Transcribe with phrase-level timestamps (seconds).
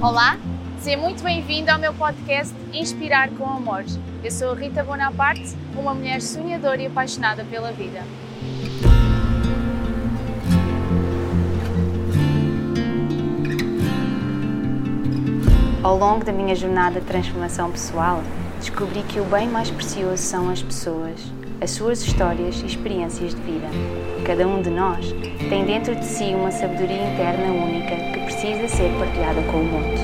[0.00, 0.38] Olá,
[0.78, 3.84] seja muito bem-vindo ao meu podcast Inspirar com Amor.
[4.24, 8.02] Eu sou Rita Bonaparte, uma mulher sonhadora e apaixonada pela vida.
[15.82, 18.22] Ao longo da minha jornada de transformação pessoal,
[18.58, 21.20] descobri que o bem mais precioso são as pessoas,
[21.60, 23.66] as suas histórias e experiências de vida.
[24.24, 25.14] Cada um de nós
[25.48, 29.96] tem dentro de si uma sabedoria interna única que precisa ser partilhada com o mundo.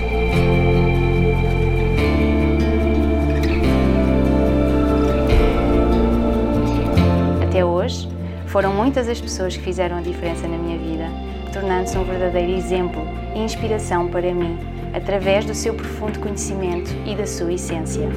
[7.43, 8.09] Até hoje,
[8.47, 11.11] foram muitas as pessoas que fizeram a diferença na minha vida,
[11.53, 13.03] tornando-se um verdadeiro exemplo
[13.35, 14.59] e inspiração para mim,
[14.95, 18.09] através do seu profundo conhecimento e da sua essência.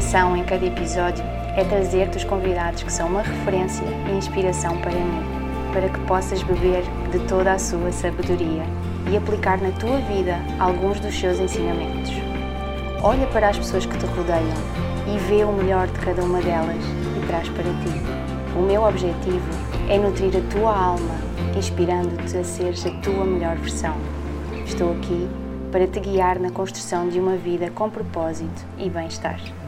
[0.00, 1.22] Intenção em cada episódio
[1.54, 5.22] é trazer-te os convidados que são uma referência e inspiração para mim,
[5.74, 8.62] para que possas beber de toda a sua sabedoria
[9.10, 12.12] e aplicar na tua vida alguns dos seus ensinamentos.
[13.02, 14.56] Olha para as pessoas que te rodeiam
[15.06, 16.82] e vê o melhor de cada uma delas
[17.18, 18.56] e traz para ti.
[18.56, 19.50] O meu objetivo
[19.90, 21.14] é nutrir a tua alma,
[21.54, 23.96] inspirando-te a seres a tua melhor versão.
[24.64, 25.28] Estou aqui
[25.70, 29.59] para te guiar na construção de uma vida com propósito e bem-estar.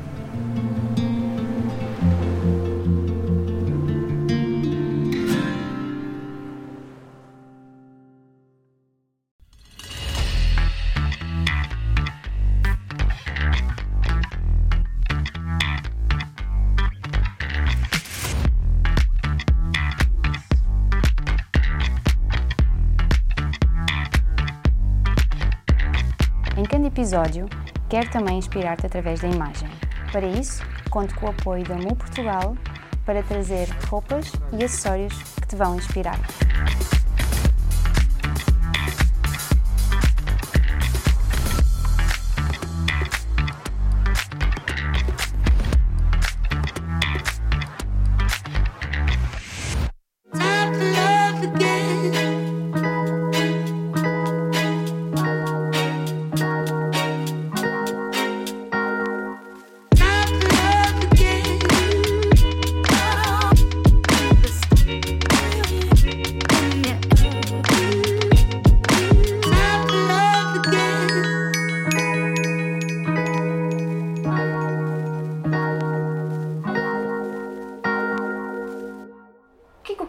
[27.03, 27.48] Episódio,
[27.89, 29.69] quero também inspirar-te através da imagem.
[30.12, 32.56] Para isso, conto com o apoio da Mu Portugal
[33.05, 36.20] para trazer roupas e acessórios que te vão inspirar.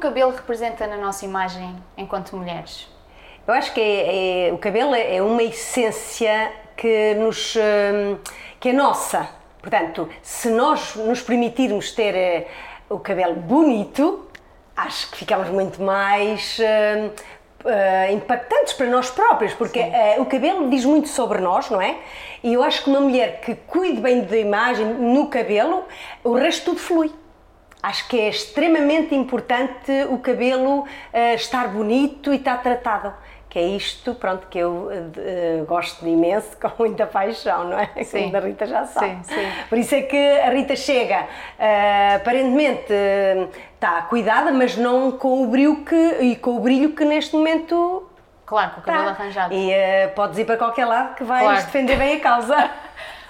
[0.04, 2.90] Cabelo representa na nossa imagem enquanto mulheres?
[3.48, 8.18] Eu acho que é- é- o cabelo é uma essência que nos hum,
[8.60, 9.30] que é nossa.
[9.62, 12.48] Portanto, se nós nos permitirmos ter eh,
[12.90, 14.28] o cabelo bonito,
[14.76, 20.84] acho que ficamos muito mais eh, impactantes para nós próprios, porque eh, o cabelo diz
[20.84, 21.96] muito sobre nós, não é?
[22.44, 25.86] E eu acho que uma mulher que cuide bem da imagem no cabelo,
[26.26, 27.23] o resto tudo flui.
[27.84, 33.14] Acho que é extremamente importante o cabelo eh, estar bonito e estar tratado.
[33.50, 37.90] Que é isto, pronto, que eu eh, gosto de imenso, com muita paixão, não é?
[38.06, 38.24] Sim.
[38.32, 39.18] Como a Rita já sabe.
[39.24, 39.48] Sim, sim.
[39.70, 41.28] Por isso é que a Rita chega,
[41.60, 42.92] eh, aparentemente
[43.76, 48.08] está cuidada, mas não com o brilho que, e com o brilho que neste momento
[48.46, 49.24] Claro, com o cabelo está.
[49.24, 49.54] arranjado.
[49.54, 51.66] E eh, podes ir para qualquer lado que vais Claro.
[51.66, 52.56] defender bem a causa.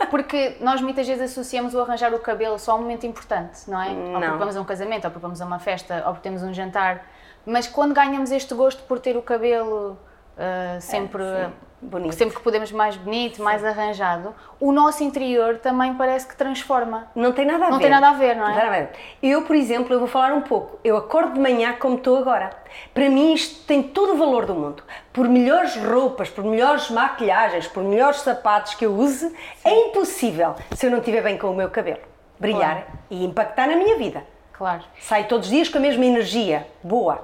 [0.09, 3.81] Porque nós muitas vezes associamos o arranjar o cabelo só a um momento importante, não
[3.81, 3.89] é?
[3.89, 4.21] Ou Não.
[4.21, 6.53] porque vamos a um casamento, ou porque vamos a uma festa, ou porque temos um
[6.53, 7.05] jantar.
[7.45, 9.97] Mas quando ganhamos este gosto por ter o cabelo
[10.37, 11.49] ah, sempre, É.
[11.83, 12.15] Bonito.
[12.15, 17.07] sempre que podemos mais bonito, mais arranjado, o nosso interior também parece que transforma.
[17.13, 17.83] Não tem nada a Não ver.
[17.83, 18.69] tem nada a ver, não é?
[18.69, 18.89] ver.
[19.21, 20.79] Eu, por exemplo, eu vou falar um pouco.
[20.83, 22.51] Eu acordo de manhã como estou agora.
[22.93, 24.83] Para mim isto tem todo o valor do mundo.
[25.11, 30.85] Por melhores roupas, por melhores maquilhagens, por melhores sapatos que eu use, é impossível se
[30.87, 31.99] eu não estiver bem com o meu cabelo.
[32.39, 32.99] Brilhar Claro.
[33.09, 34.23] e impactar na minha vida.
[34.53, 34.83] Claro.
[35.01, 37.21] Saio todos os dias com a mesma energia, boa.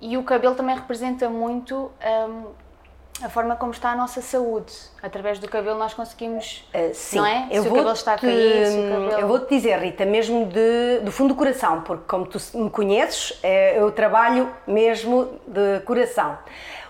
[0.00, 1.90] E o cabelo também representa muito
[2.28, 2.46] hum,
[3.22, 4.72] a forma como está a nossa saúde.
[5.02, 7.48] Através do cabelo nós conseguimos, Uh, sim, não é?
[7.50, 9.20] eu se o vou cabelo está a cair, se o cabelo...
[9.20, 13.38] Eu vou-te dizer, Rita, mesmo de, do fundo do coração, porque como tu me conheces,
[13.42, 16.38] eh, eu trabalho mesmo de coração.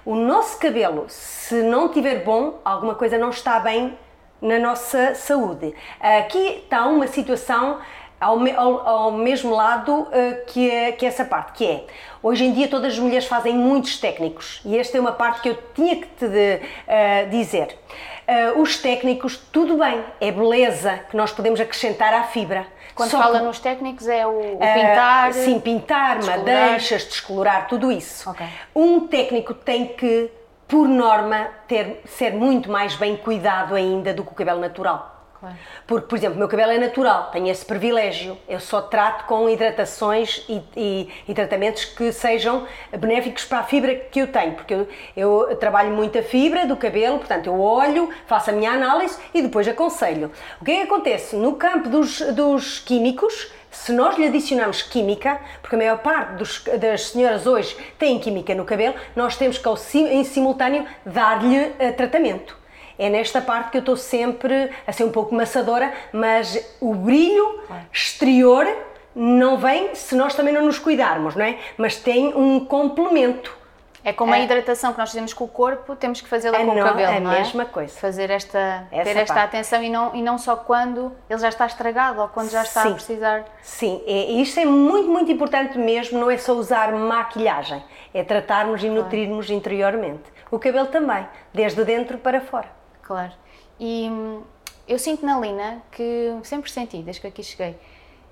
[0.05, 3.97] O nosso cabelo, se não estiver bom, alguma coisa não está bem
[4.41, 5.73] na nossa saúde.
[6.01, 7.79] Aqui está uma situação
[8.23, 11.85] ao, ao- ao mesmo lado eh, que, é, que é essa parte, que é,
[12.23, 15.49] hoje em dia todas as mulheres fazem muitos técnicos, e esta é uma parte que
[15.49, 17.79] eu tinha que te de- eh, dizer.
[18.27, 22.67] Eh, os técnicos, tudo bem, é beleza que nós podemos acrescentar à fibra.
[22.95, 25.33] Quando Só fala que- nos técnicos é o, o pintar.
[25.33, 26.39] sim, pintar, descolorar.
[26.65, 28.31] madeixas, descolorar, tudo isso.
[28.31, 28.47] Ok.
[28.77, 30.31] Um técnico tem que,
[30.69, 35.12] por norma, ter, ser muito mais bem cuidado ainda do que o cabelo natural.
[35.43, 35.57] Claro.
[35.89, 38.39] Porque, por exemplo, o meu cabelo é natural, tenho esse privilégio.
[38.49, 42.65] Eu só trato com hidratações e, e- e tratamentos que sejam
[42.97, 44.87] benéficos para a fibra que eu tenho, porque eu,
[45.17, 49.43] eu trabalho muito a fibra do cabelo, portanto, eu olho, faço a minha análise e
[49.43, 50.31] depois aconselho.
[50.61, 51.35] O que é que acontece?
[51.35, 56.63] No campo dos, dos químicos, se nós lhe adicionarmos química, porque a maior parte dos-
[56.79, 62.62] das senhoras hoje têm química no cabelo, nós temos que, em simultâneo, dar-lhe eh, tratamento.
[63.03, 67.61] É nesta parte que eu estou sempre a ser um pouco maçadora, mas o brilho
[67.93, 68.65] exterior
[69.13, 71.59] não vem se nós também não nos cuidarmos, não é?
[71.77, 73.61] Mas tem um complemento.
[74.05, 74.45] É como a É.
[74.45, 77.17] hidratação que nós fazemos com o corpo, temos que fazê-la É com não- o cabelo,
[77.17, 77.39] a não é?
[77.41, 77.99] mesma coisa.
[77.99, 79.47] Fazer esta, Essa ter esta parte.
[79.57, 82.83] atenção e não, e não só quando ele já está estragado ou quando já está
[82.83, 82.91] Sim.
[82.91, 83.45] a precisar.
[83.63, 87.83] Sim, e isto é muito, muito importante mesmo, não é só usar maquilhagem,
[88.15, 90.23] é tratarmos e nutrirmos interiormente.
[90.53, 92.81] O cabelo também, desde dentro para fora.
[93.03, 93.33] Claro.
[93.79, 94.43] E hum,
[94.89, 97.79] eu sinto na Lina que sempre senti, desde que aqui cheguei,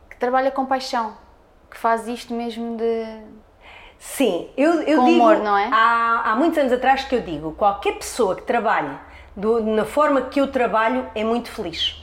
[0.09, 1.15] que trabalha com paixão,
[1.71, 3.05] que faz isto mesmo de.
[3.99, 5.69] Sim, eu, eu Com digo, humor, não é?
[5.71, 8.97] há, há muitos anos atrás que eu digo, qualquer pessoa que trabalhe
[9.37, 11.97] do- na forma que eu trabalho é muito feliz.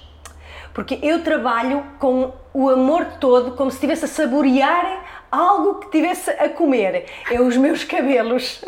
[0.76, 6.32] Porque eu trabalho com o amor todo, como se estivesse a saborear algo que estivesse
[6.32, 7.06] a comer.
[7.32, 8.64] É os meus cabelos.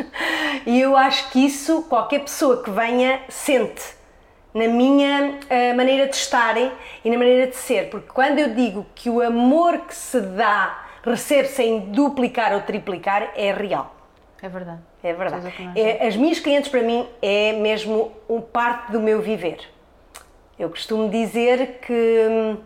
[0.65, 3.83] E eu acho que isso qualquer pessoa que venha sente
[4.53, 6.71] na minha eh, maneira de estar e
[7.09, 7.89] na maneira de ser.
[7.89, 13.31] Porque quando eu digo que o amor que se dá recebe sem duplicar ou triplicar,
[13.35, 13.95] é real.
[14.41, 14.81] É verdade.
[15.03, 15.53] É verdade.
[15.75, 19.59] É, as minhas clientes, para mim, é mesmo um parte do meu viver.
[20.57, 22.57] Eu costumo dizer que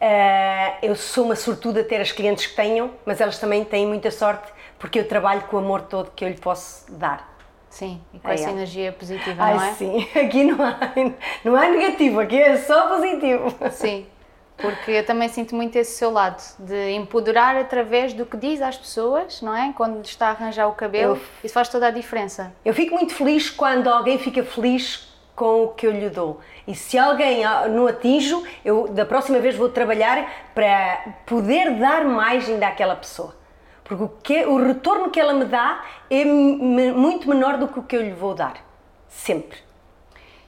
[0.00, 3.86] ah, eu sou uma sortuda a ter as clientes que tenho, mas elas também têm
[3.86, 7.32] muita sorte porque eu trabalho com o amor todo que eu lhe posso dar.
[7.70, 8.52] Sim, e com Ai, essa é.
[8.52, 9.72] energia positiva, Ai, não é?
[9.72, 10.78] sim, aqui não há,
[11.44, 13.52] não há negativo, aqui é só positivo.
[13.72, 14.06] Sim,
[14.56, 18.76] porque eu também sinto muito esse seu lado, de empoderar através do que diz às
[18.76, 19.72] pessoas, não é?
[19.76, 22.52] Quando lhe está a arranjar o cabelo, Eu- isso faz toda a diferença.
[22.64, 26.40] Eu fico muito feliz quando alguém fica feliz com o que eu lhe dou.
[26.66, 32.04] E se alguém ah, não atinjo, eu da próxima vez vou trabalhar para poder dar
[32.04, 33.34] mais ainda àquela pessoa.
[33.82, 37.82] Porque o, que, o retorno que ela me dá é muito menor do que o
[37.82, 38.54] que eu lhe vou dar.
[39.08, 39.58] Sempre.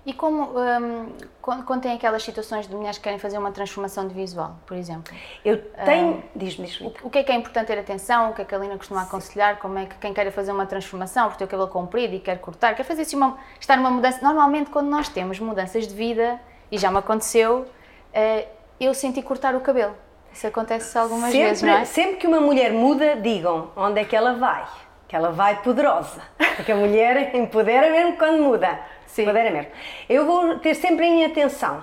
[0.06, 1.08] E como, hum,
[1.42, 5.12] quando, tem aquelas situações de mulheres que querem fazer uma transformação de visual, por exemplo,
[5.44, 6.22] Eu tenho.
[6.34, 6.94] Diz-me, diz-me.
[7.02, 9.02] o que é que é importante ter atenção, o que é que a Lina costuma
[9.02, 12.20] aconselhar, como é que quem queira fazer uma transformação, porque tem o cabelo comprido e
[12.20, 15.94] quer cortar, quer fazer assim uma, estar numa mudança, normalmente quando nós temos mudanças de
[15.94, 17.66] vida, e já me aconteceu,
[18.14, 18.46] eh,
[18.78, 19.94] eu senti cortar o cabelo.
[20.32, 21.84] Isso acontece algumas sempre, vezes, não é?
[21.84, 24.64] sempre que uma mulher muda, digam onde é que ela vai.
[25.08, 26.20] Que ela vai poderosa.
[26.56, 28.78] Porque a mulher empodera mesmo quando muda.
[29.16, 29.22] Sim.
[29.22, 29.70] Empodera mesmo.
[30.08, 31.82] Eu vou ter sempre em atenção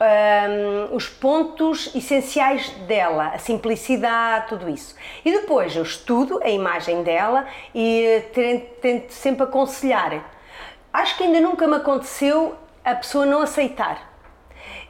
[0.00, 4.94] hum, os pontos essenciais dela, a simplicidade, tudo isso.
[5.24, 10.24] E depois eu estudo a imagem dela e tento, tento sempre aconselhar.
[10.92, 14.10] Acho que ainda nunca me aconteceu a pessoa não aceitar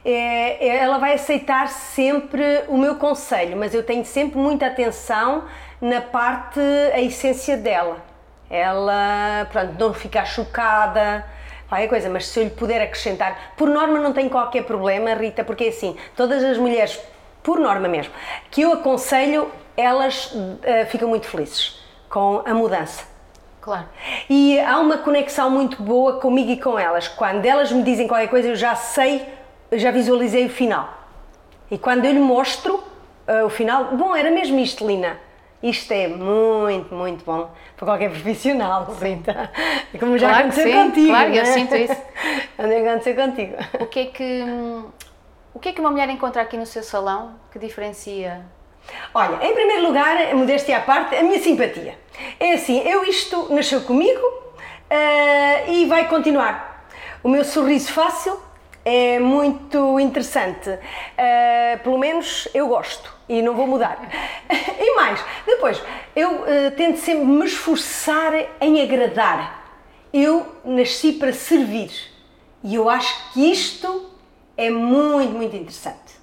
[0.03, 5.45] é, é- ela vai aceitar sempre o meu conselho, mas eu tenho sempre muita atenção
[5.79, 6.59] na parte,
[6.93, 7.97] a essência dela.
[8.49, 11.25] Ela, pronto, não ficar chocada,
[11.71, 15.41] qualquer coisa, mas se eu lhe puder acrescentar, por norma não tem qualquer problema, Rita,
[15.41, 16.99] porque é assim, todas as mulheres,
[17.41, 18.11] por norma mesmo,
[18.49, 23.05] que eu aconselho, elas eh, ficam muito felizes com a mudança.
[23.61, 23.85] Claro.
[24.29, 27.07] E há uma conexão muito boa comigo e com elas.
[27.07, 29.25] Quando elas me dizem qualquer coisa, eu já sei,
[29.71, 30.89] eu já visualizei o final.
[31.69, 32.83] E quando eu lhe mostro
[33.25, 35.17] ah, o final, bom, era mesmo isto, Lina.
[35.61, 39.51] Isto é muito, muito bom para qualquer profissional, Rita.
[39.99, 41.07] Como já Claro aconteceu sim, contigo.
[41.07, 41.45] claro, eu né?
[41.45, 42.01] sinto isso.
[42.55, 43.55] Quando aconteceu contigo.
[43.79, 44.43] O que é que
[45.53, 48.45] o que é que uma mulher encontra aqui no seu salão que diferencia?
[49.13, 51.99] Olha, em primeiro lugar, modéstia à parte, a minha simpatia.
[52.39, 54.21] É assim, eu isto nasceu comigo
[54.89, 56.87] ah, e vai continuar.
[57.23, 58.39] O meu sorriso fácil
[58.83, 60.69] é muito interessante.
[61.17, 63.99] Ah, pelo menos eu gosto e não vou mudar.
[64.49, 65.81] e mais, depois,
[66.15, 69.61] eu ah, tento sempre me esforçar em agradar.
[70.13, 71.91] Eu nasci para servir
[72.63, 74.09] e eu acho que isto
[74.57, 76.21] é muito, muito interessante.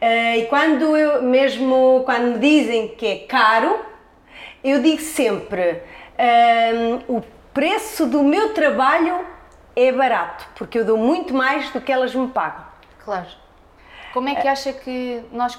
[0.00, 3.78] Eh, e quando eu, mesmo quando me dizem que é caro,
[4.64, 5.82] eu digo sempre:
[6.18, 9.26] ehm, o preço do meu trabalho
[9.88, 12.64] é barato, porque eu dou muito mais do que elas me pagam.
[13.04, 13.26] Claro.
[14.12, 15.56] Como é que acha que nós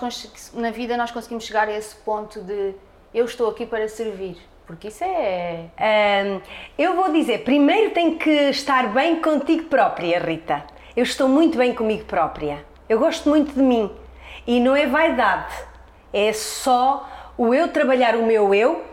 [0.53, 2.73] na vida nós conseguimos chegar a esse ponto de
[3.13, 4.37] eu estou aqui para servir?
[4.67, 5.65] Porque isso é.
[5.77, 6.41] Ahm,
[6.77, 10.63] eu vou dizer, primeiro tem que estar bem contigo própria, Rita.
[10.95, 12.63] Eu estou muito bem comigo própria.
[12.87, 13.89] Eu gosto muito de mim.
[14.45, 15.53] E não é vaidade,
[16.13, 18.83] é só o eu trabalhar o meu eu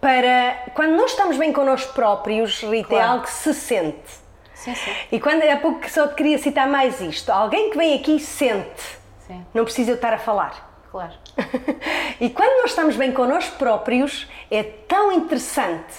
[0.00, 0.70] para.
[0.74, 3.12] Quando nós estamos bem connosco próprios, Rita, é Claro.
[3.12, 4.27] algo que se sente.
[4.74, 4.90] Sim, sim.
[5.12, 8.98] E quando há pouco só te queria citar mais isto: alguém que vem aqui sente,
[9.26, 10.82] Sim, não precisa eu estar a falar.
[10.90, 11.12] claro.
[12.20, 15.94] e quando nós estamos bem connosco próprios, é tão interessante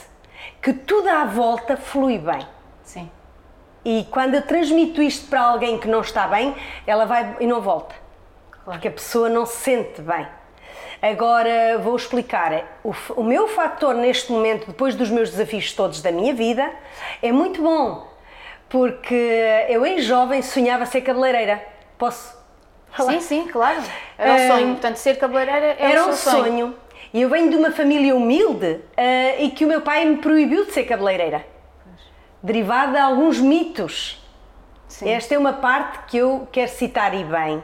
[0.61, 2.45] que tudo à volta flui bem.
[2.83, 3.09] Sim.
[3.85, 6.53] E quando eu transmito isto para alguém que não está bem,
[6.85, 7.95] ela vai e não volta.
[8.51, 8.71] Claro.
[8.79, 10.27] Porque a pessoa não se sente bem.
[11.01, 12.79] Agora vou explicar.
[12.83, 16.69] O, o meu fator neste momento, depois dos meus desafios todos da minha vida,
[17.21, 18.08] é muito bom.
[18.69, 21.61] Porque eu, em jovem, sonhava ser cabeleireira.
[21.97, 22.37] Posso?
[22.91, 23.13] falar?
[23.13, 23.81] Sim, sim, claro.
[24.17, 24.67] Era Eh, sonho.
[24.73, 26.43] Portanto, ser cabeleireira é Era o um sonho.
[26.43, 26.75] sonho.
[27.13, 30.65] E eu venho de uma família humilde eh, e que o meu pai me proibiu
[30.65, 31.45] de ser cabeleireira.
[32.41, 34.23] Derivado de alguns mitos.
[34.87, 35.09] Sim.
[35.09, 37.63] Esta é uma parte que eu quero citar e bem.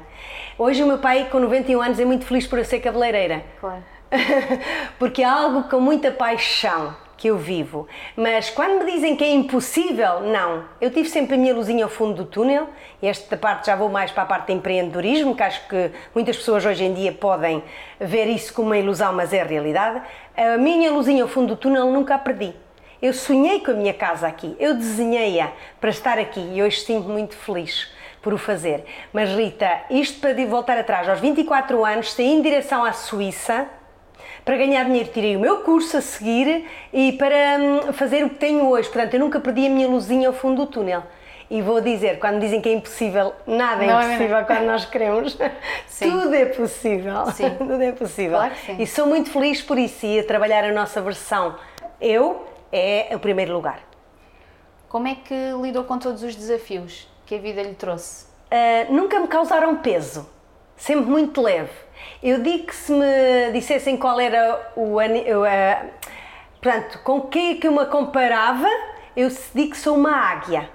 [0.57, 3.43] Hoje o meu pai, com 91 anos, é muito feliz por eu ser cabeleireira.
[3.59, 3.83] Claro.
[4.99, 7.87] Porque é algo com muita paixão que eu vivo.
[8.15, 10.65] Mas quando me dizem que é impossível, não.
[10.79, 12.67] Eu tive sempre a minha luzinha ao fundo do túnel.
[13.01, 16.65] Esta parte já vou mais para a parte de empreendedorismo, que acho que muitas pessoas
[16.65, 17.63] hoje em dia podem
[17.99, 20.01] ver isso como uma ilusão, mas é a realidade.
[20.35, 22.53] A minha luzinha ao fundo do túnel nunca a perdi.
[23.01, 27.07] Eu sonhei com a minha casa aqui, eu desenhei-a para estar aqui e hoje sinto
[27.07, 28.83] muito feliz por o fazer.
[29.13, 33.67] Mas Rita, isto para voltar atrás, aos 24 anos, saí em direção à Suíça,
[34.45, 38.35] para ganhar dinheiro tirei o meu curso a seguir e para hum, fazer o que
[38.35, 38.87] tenho hoje.
[38.87, 41.03] Portanto, eu nunca perdi a minha luzinha ao fundo do túnel.
[41.49, 44.85] E vou dizer, quando dizem que é impossível, nada é Não é impossível quando nós
[44.85, 45.37] queremos.
[45.87, 46.11] Sim.
[46.11, 47.25] Tudo é possível.
[47.31, 47.49] Sim.
[47.57, 48.37] Tudo é possível.
[48.37, 48.75] Claro que sim.
[48.79, 51.55] E sou muito feliz por isso e a trabalhar a nossa versão.
[51.99, 53.79] Eu é o primeiro lugar.
[54.89, 58.25] Como é que lidou com todos os desafios que a vida lhe trouxe?
[58.45, 60.29] Uh, nunca me causaram peso,
[60.77, 61.69] sempre muito leve.
[62.21, 64.97] Eu digo que se me dissessem qual era o.
[64.99, 65.89] uh,
[66.61, 68.67] portanto, com que é que eu me comparava,
[69.15, 70.69] eu digo que sou uma águia.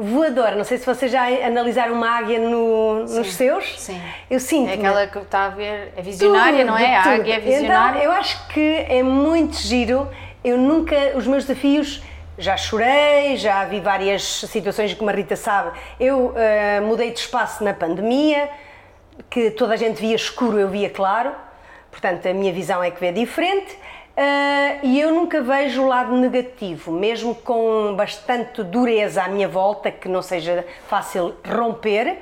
[0.00, 3.80] Voadora, não sei se vocês já analisaram uma águia no- nos seus.
[3.80, 4.00] sim.
[4.30, 6.96] Eu sinto É aquela que está a ver, é visionária, não é?
[6.98, 7.14] A tudo.
[7.14, 7.98] águia é visionária.
[7.98, 10.08] Então, eu acho que é muito giro.
[10.44, 12.00] Eu nunca, os meus desafios,
[12.38, 15.76] já chorei, já vi várias situações, como a Rita sabe.
[15.98, 18.48] Eu eh, mudei de espaço na pandemia,
[19.28, 21.34] que toda a gente via escuro, eu via claro.
[21.90, 23.76] Portanto, a minha visão é que vê diferente.
[24.20, 29.92] Eh, e eu nunca vejo o lado negativo, mesmo com bastante dureza à minha volta,
[29.92, 32.18] que não seja fácil romper,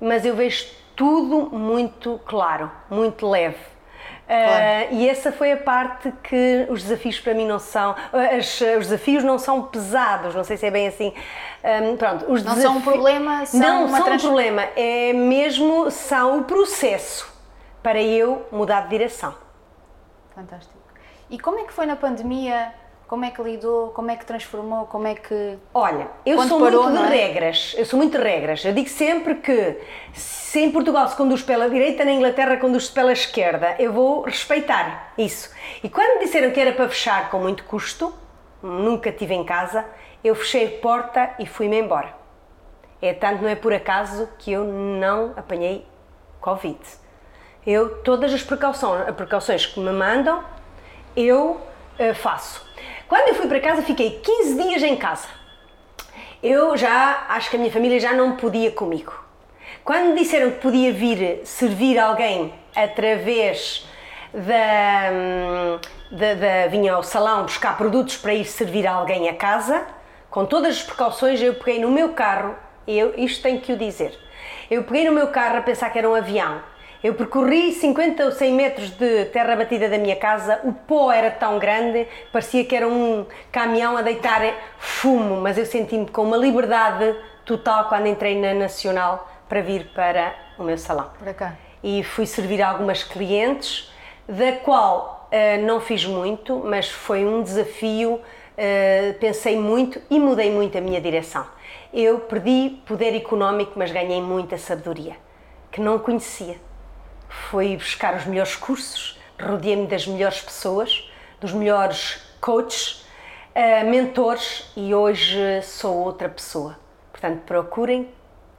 [0.00, 0.66] mas eu vejo
[0.96, 3.77] tudo muito claro, muito leve.
[4.28, 7.94] Uh, e essa foi a parte que os desafios para mim não são.
[8.36, 11.14] as- os desafios não são pesados, não sei se é bem assim.
[11.64, 15.90] Um, pronto, os Não são um problema, são não são trans- um problema, é mesmo
[15.90, 17.26] são o processo
[17.82, 19.34] para eu mudar de direção.
[20.34, 20.74] Fantástico.
[21.30, 22.72] E como é que foi na pandemia?
[23.08, 23.88] Como é que lidou?
[23.88, 24.84] Como é que transformou?
[24.84, 25.58] Como é que.
[25.72, 27.26] Olha, eu sou parou, muito de é?
[27.26, 27.74] regras.
[27.78, 28.62] Eu sou muito de regras.
[28.62, 29.78] Eu digo sempre que
[30.12, 33.76] se em Portugal se conduz pela direita, na Inglaterra conduz-se pela esquerda.
[33.78, 35.50] Eu vou respeitar isso.
[35.82, 38.12] E quando me disseram que era para fechar com muito custo,
[38.62, 39.86] nunca tive em casa,
[40.22, 42.14] eu fechei a porta e fui-me embora.
[43.00, 45.86] É tanto, não é por acaso que eu não apanhei
[46.42, 46.78] Covid.
[47.66, 50.44] Eu, todas as precauções, precauções que me mandam,
[51.16, 51.58] eu
[51.98, 52.67] eh, faço.
[53.08, 55.26] Quando eu fui para casa, fiquei 15 dias em casa.
[56.42, 59.12] Eu já acho que a minha família já não podia comigo.
[59.84, 63.86] Quando me disseram que podia vir servir alguém através
[64.32, 65.78] da, hum,
[66.10, 69.86] da, da- vinha ao salão buscar produtos para ir servir alguém a casa,
[70.30, 72.54] com todas as precauções, eu peguei no meu carro,
[72.86, 74.18] eu, isto tenho que o dizer,
[74.70, 76.60] eu peguei no meu carro a pensar que era um avião.
[77.02, 81.30] Eu percorri 50 ou 100 metros de terra batida da minha casa, o pó era
[81.30, 84.42] tão grande, parecia que era um caminhão a deitar
[84.78, 87.14] fumo, mas eu senti-me com uma liberdade
[87.44, 91.56] total quando entrei na Nacional para vir para o meu salão Para cá.
[91.84, 93.92] e fui servir a algumas clientes,
[94.28, 98.20] da qual eh, não fiz muito, mas foi um desafio,
[98.56, 101.46] eh, pensei muito e mudei muito a minha direção.
[101.94, 105.14] Eu perdi poder económico, mas ganhei muita sabedoria,
[105.70, 106.56] que não conhecia.
[107.28, 113.06] Foi buscar os melhores cursos, rodeei-me das melhores pessoas, dos melhores coaches,
[113.54, 116.78] eh, mentores e hoje sou outra pessoa.
[117.10, 118.08] Portanto, procurem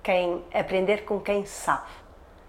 [0.04, 1.88] quem aprender com quem sabe.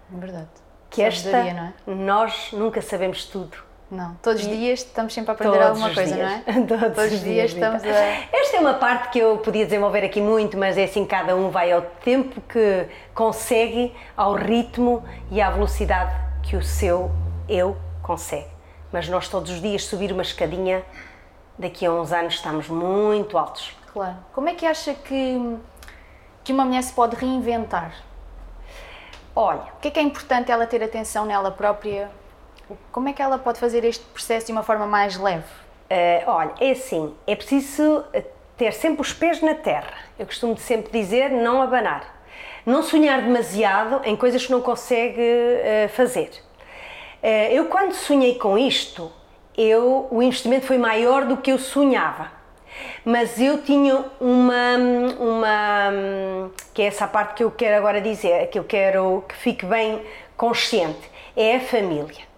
[0.09, 0.49] Verdade.
[0.89, 1.95] Que esta Sabedoria, não é?
[1.95, 3.57] nós nunca sabemos tudo.
[3.91, 4.15] Não.
[4.23, 6.29] Todos os dias estamos sempre a aprender Todos alguma coisa, dias.
[6.47, 6.65] não é?
[6.89, 7.75] Todos, os dias Rita.
[7.75, 8.01] estamos a.
[8.31, 11.49] Esta é uma parte que eu podia desenvolver aqui muito, mas é assim, cada um
[11.49, 17.11] vai ao tempo que consegue, ao ritmo e à velocidade que o seu
[17.49, 18.47] eu consegue.
[18.93, 20.83] Mas nós todos os dias subir uma escadinha,
[21.59, 23.75] daqui a uns anos estamos muito altos.
[23.91, 24.15] Claro.
[24.31, 25.57] Como é que acha que,
[26.45, 27.93] que uma mulher se pode reinventar?
[29.35, 32.09] Olha, O que é que é importante ela ter atenção nela própria?
[32.91, 35.43] Como é que ela pode fazer este processo de uma forma mais leve?
[35.89, 38.23] Eh, olha, é assim, é preciso eh,
[38.57, 39.93] ter sempre os pés na terra.
[40.17, 42.21] Eu costumo sempre dizer não abanar.
[42.65, 46.31] Não sonhar demasiado em coisas que não consegue eh, fazer.
[47.23, 49.11] Eh, eu quando sonhei com isto,
[49.57, 52.31] eu, o investimento foi maior do que eu sonhava.
[53.03, 54.77] Mas eu tinha uma,
[55.19, 59.65] uma, que é essa parte que eu quero agora dizer, que eu quero que fique
[59.65, 60.01] bem
[60.37, 62.30] consciente, é a família.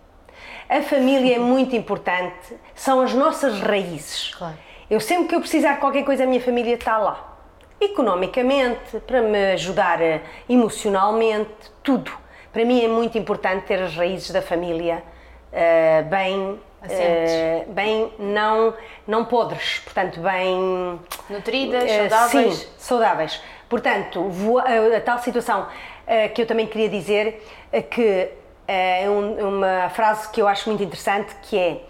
[0.75, 4.33] A família é muito importante, são as nossas raízes.
[4.35, 4.55] Claro.
[4.89, 7.37] Eu sempre que eu precisar de qualquer coisa, a minha família está lá.
[7.79, 11.51] Economicamente, para me ajudar eh, emocionalmente,
[11.83, 12.11] tudo.
[12.51, 15.03] Para mim é muito importante ter as raízes da família
[15.51, 18.73] eh, bem, eh, bem não,
[19.07, 20.99] não podres, portanto, bem
[21.29, 22.55] Nutridas, eh, saudáveis?
[22.55, 23.41] Sim, saudáveis.
[23.69, 25.67] Portanto, voa- a, a tal situação
[26.07, 27.45] eh, que eu também queria dizer
[27.91, 28.29] que
[28.67, 31.81] é um- uma frase que eu acho muito interessante que é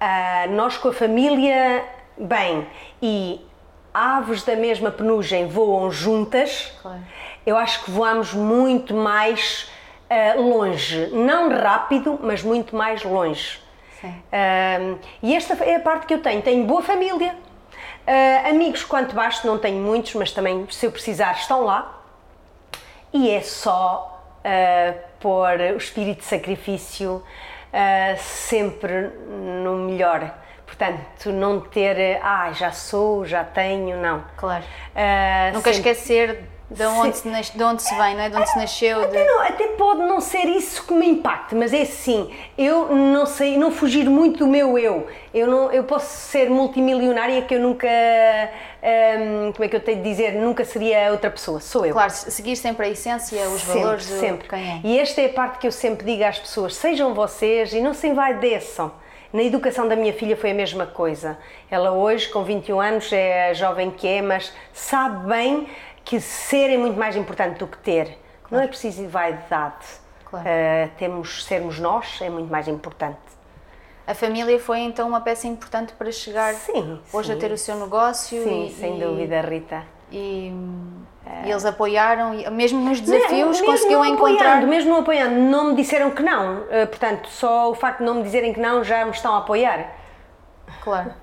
[0.00, 1.84] ah, nós com a família
[2.18, 2.66] bem
[3.00, 3.40] e
[3.94, 6.98] aves da mesma penugem voam juntas, Claro.
[7.46, 9.70] eu acho que voamos muito mais
[10.10, 13.60] ah, longe, não rápido, mas muito mais longe.
[14.32, 16.42] Ah, e esta é a parte que eu tenho.
[16.42, 17.36] Tenho boa família,
[18.06, 22.00] ah, amigos quanto basto, não tenho muitos, mas também se eu precisar estão lá.
[23.12, 24.11] E é só
[24.44, 27.22] ah, pôr o espírito de sacrifício
[27.72, 29.10] ah, sempre
[29.62, 30.34] no melhor.
[30.66, 34.24] Portanto, não ter, ah, já sou, já tenho, não.
[34.36, 34.64] Claro.
[34.94, 38.28] Ah, Nunca sempre- esquecer de onde, se nas- de onde se vem, não é?
[38.30, 39.02] De onde se nasceu.
[39.02, 39.28] Até, De...
[39.30, 43.56] não- até pode não ser isso que me impacte, mas é assim, eu não sei,
[43.56, 45.06] não fugir muito do meu eu.
[45.34, 47.86] Eu, não, eu posso ser multimilionária que eu nunca,
[48.82, 51.92] hum, como é que eu tenho de dizer, nunca seria outra pessoa, sou eu.
[51.92, 54.48] Claro, seguir sempre a essência, os Sempre, valores do sempre.
[54.48, 54.80] quem é.
[54.84, 57.94] E esta é a parte que eu sempre digo às pessoas: sejam vocês e não
[57.94, 58.92] se envaideçam.
[59.32, 61.38] Na educação da minha filha foi a mesma coisa.
[61.70, 65.66] Ela hoje, com 21 anos, é a jovem que é, mas sabe bem
[66.04, 68.18] que ser é muito mais importante do que ter.
[68.50, 69.86] Não é preciso vaidade.
[70.24, 70.46] Claro.
[70.48, 73.18] Ah, temos sermos nós é muito mais importante.
[74.06, 77.38] A família foi então uma peça importante para chegar Sim, hoje sim.
[77.38, 79.84] a ter o seu negócio Sim, e, sem dúvida, Rita.
[80.10, 80.52] E,
[81.44, 84.60] e eles apoiaram, mesmo nos desafios Mesmo conseguiu não encontrar.
[84.66, 86.64] Mesmo não apoiando, não me disseram que não.
[86.70, 89.38] Ah, portanto, só o facto de não me dizerem que não já me estão a
[89.38, 89.94] apoiar.
[90.82, 91.14] Claro.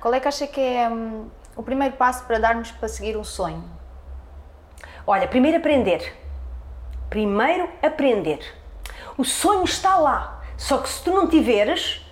[0.00, 3.24] Qual é que acha que é hum, o primeiro passo para darmos para seguir um
[3.24, 3.64] sonho?
[5.06, 6.14] Olha, primeiro aprender.
[7.10, 8.40] Primeiro aprender.
[9.18, 10.42] O sonho está lá.
[10.56, 12.06] Só que se tu não tiveres,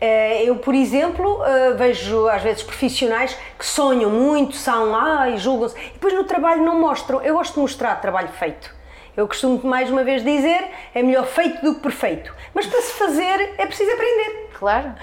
[0.00, 5.76] eh, eu, por exemplo, eh, vejo às vezes profissionais que sonham muito, são, ai, julgam-se,
[5.78, 7.20] e depois no trabalho não mostram.
[7.22, 8.74] Eu gosto de mostrar trabalho feito.
[9.16, 12.34] Eu costumo mais uma vez dizer, é melhor feito do que perfeito.
[12.54, 14.50] Mas para se fazer é preciso aprender.
[14.58, 14.94] Claro.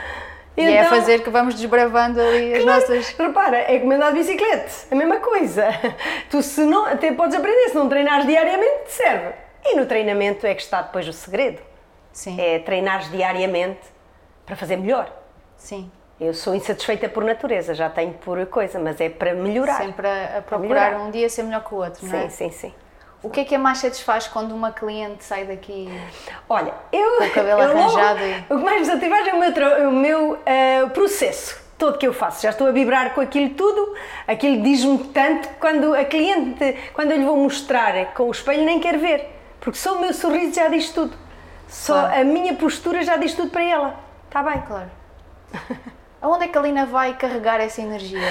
[0.56, 3.08] E é Então- fazer que vamos desbravando ali as Claro, nossas.
[3.10, 5.66] Repara, é como andar de bicicleta, a mesma coisa.
[6.30, 9.34] Tu se não, até podes aprender, se não treinares diariamente, te serve.
[9.66, 11.60] E no treinamento é que está depois o segredo.
[12.12, 13.80] Sim, É treinares diariamente
[14.46, 15.12] para fazer melhor.
[15.58, 15.90] sim.
[16.20, 19.78] Eu sou insatisfeita por natureza, já tenho por coisa, mas é para melhorar.
[19.80, 21.00] Sempre a, a procurar melhorar.
[21.08, 22.30] um dia ser melhor que o outro, não é?
[22.30, 22.74] Sim, sim, sim.
[23.24, 25.90] O que é que a mais satisfaz quando uma cliente sai daqui?
[26.50, 27.18] Olha, eu.
[27.20, 29.90] Com o cabelo eu logo- arranjado e- O que mais me satisfaz é o meu,
[29.90, 32.44] o meu eh, processo todo que eu faço.
[32.44, 33.96] Já estou a vibrar com aquilo tudo,
[34.28, 38.80] aquilo diz-me tanto quando a cliente, quando eu lhe vou mostrar com o espelho, nem
[38.80, 39.30] quer ver.
[39.62, 41.14] Porque só o meu sorriso já diz tudo.
[41.70, 42.22] Só Claro.
[42.22, 43.96] a minha postura já diz tudo para ela.
[44.28, 44.62] Está bem?
[44.68, 44.92] Claro.
[46.24, 48.22] Aonde é que a Lina vai carregar essa energia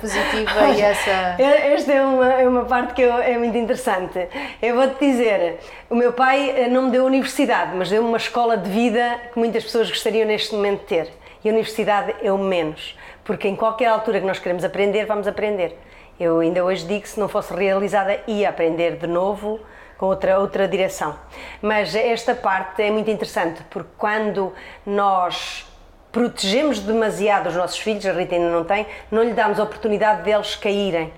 [0.00, 1.10] positiva e essa.
[1.42, 4.28] Esta é uma, é uma parte que eu- é muito interessante.
[4.62, 5.58] Eu vou-te dizer,
[5.90, 9.38] o meu pai eh, não me deu universidade, mas deu-me uma escola de vida que
[9.38, 11.10] muitas pessoas gostariam neste momento de ter.
[11.44, 15.26] E a universidade é o menos, porque em qualquer altura que nós queremos aprender, vamos
[15.26, 15.76] aprender.
[16.20, 19.58] Eu ainda hoje digo que se não fosse realizada, ia aprender de novo
[19.98, 21.18] com outra, outra direção.
[21.60, 24.52] Mas esta parte é muito interessante, porque quando
[24.86, 25.66] nós
[26.14, 30.22] protegemos demasiado os nossos filhos, a Rita ainda não tem, não lhe damos a oportunidade
[30.22, 31.12] deles caírem.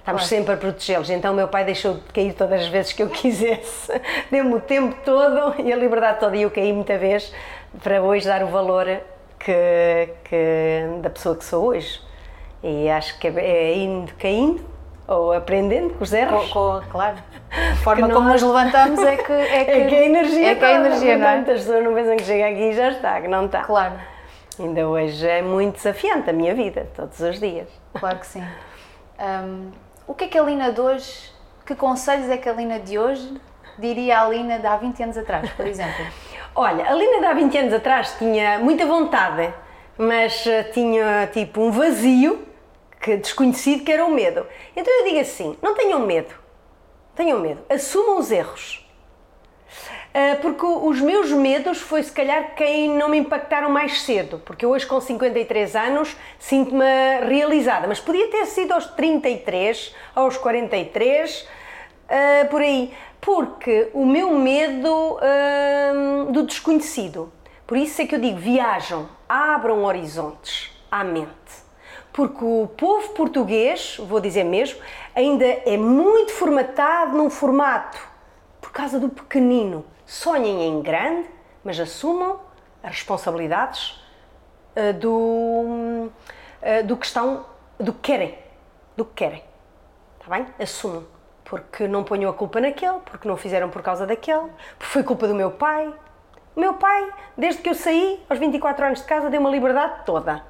[0.00, 0.28] Estamos Claro.
[0.28, 1.08] sempre a protegê-los.
[1.08, 3.92] Então, meu pai deixou de cair todas as vezes que eu quisesse.
[4.30, 6.36] Deu-me o tempo todo e a liberdade toda.
[6.36, 7.32] E eu caí muita vez
[7.82, 8.86] para hoje dar o valor
[9.38, 12.00] que, que- da pessoa que sou hoje.
[12.62, 14.64] E acho que é, é indo caindo
[15.06, 16.48] ou aprendendo com os erros.
[16.50, 17.16] Com, com- claro.
[17.72, 20.64] A forma como nos levantamos é que é que, É que a energia é que
[20.64, 21.36] a energia, não é?
[21.36, 23.62] portanto, as pessoas não pensam que chega aqui e já está, que não está.
[23.64, 23.94] Claro,
[24.60, 27.66] Ainda hoje é muito desafiante a minha vida, todos os dias.
[27.98, 28.44] claro que sim.
[29.18, 29.70] Hum,
[30.06, 31.32] o que é que a Lina de hoje,
[31.64, 33.40] que conselhos é que a Lina de hoje
[33.78, 36.04] diria à Lina de há 20 anos atrás, por exemplo?
[36.54, 39.50] Olha, a Lina de há 20 anos atrás tinha muita vontade,
[39.96, 42.46] mas eh, tinha tipo um vazio
[43.00, 44.46] que, desconhecido que era o medo.
[44.76, 46.34] Então eu digo assim: não tenham medo,
[47.14, 48.86] tenham medo, assumam os erros.
[50.12, 54.66] Ah, porque os meus medos foi se calhar quem não me impactaram mais cedo, porque
[54.66, 56.84] hoje com 53 anos sinto-me
[57.28, 61.48] realizada, mas podia ter sido aos 33, aos 43,
[62.08, 67.32] ah, por aí, porque o meu medo ah, do desconhecido,
[67.64, 71.30] por isso é que eu digo, viajam, abram horizontes à mente.
[72.12, 74.80] Porque o povo português, vou dizer mesmo,
[75.14, 78.00] ainda é muito formatado num formato
[78.60, 79.84] por causa do pequenino.
[80.10, 81.28] Sonhem em grande,
[81.62, 82.40] mas assumam
[82.82, 84.02] as responsabilidades
[84.74, 86.10] eh, do,
[86.60, 87.46] eh, do que estão,
[87.78, 88.36] do que querem,
[88.96, 89.44] do que querem.
[90.20, 90.46] Está bem?
[90.58, 91.04] Assumam.
[91.44, 95.28] Porque não ponham a culpa naquele, porque não fizeram por causa daquele, porque foi culpa
[95.28, 95.94] do meu pai.
[96.56, 100.04] O meu pai, desde que eu saí, aos 24 anos de casa, deu uma liberdade
[100.04, 100.44] toda.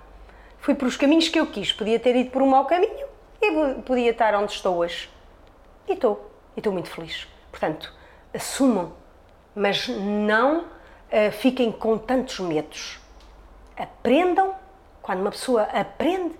[0.59, 1.71] Fui por os caminhos que eu quis.
[1.71, 3.07] Podia ter ido por um mau caminho
[3.43, 5.11] e po- podia estar onde estou hoje.
[5.87, 6.31] E estou.
[6.57, 7.29] E estou muito feliz.
[7.51, 7.93] Portanto,
[8.35, 8.93] assumam,
[9.55, 10.65] mas não
[11.11, 12.99] eh, fiquem com tantos medos.
[13.77, 14.55] Aprendam.
[15.03, 16.35] Quando uma pessoa aprende,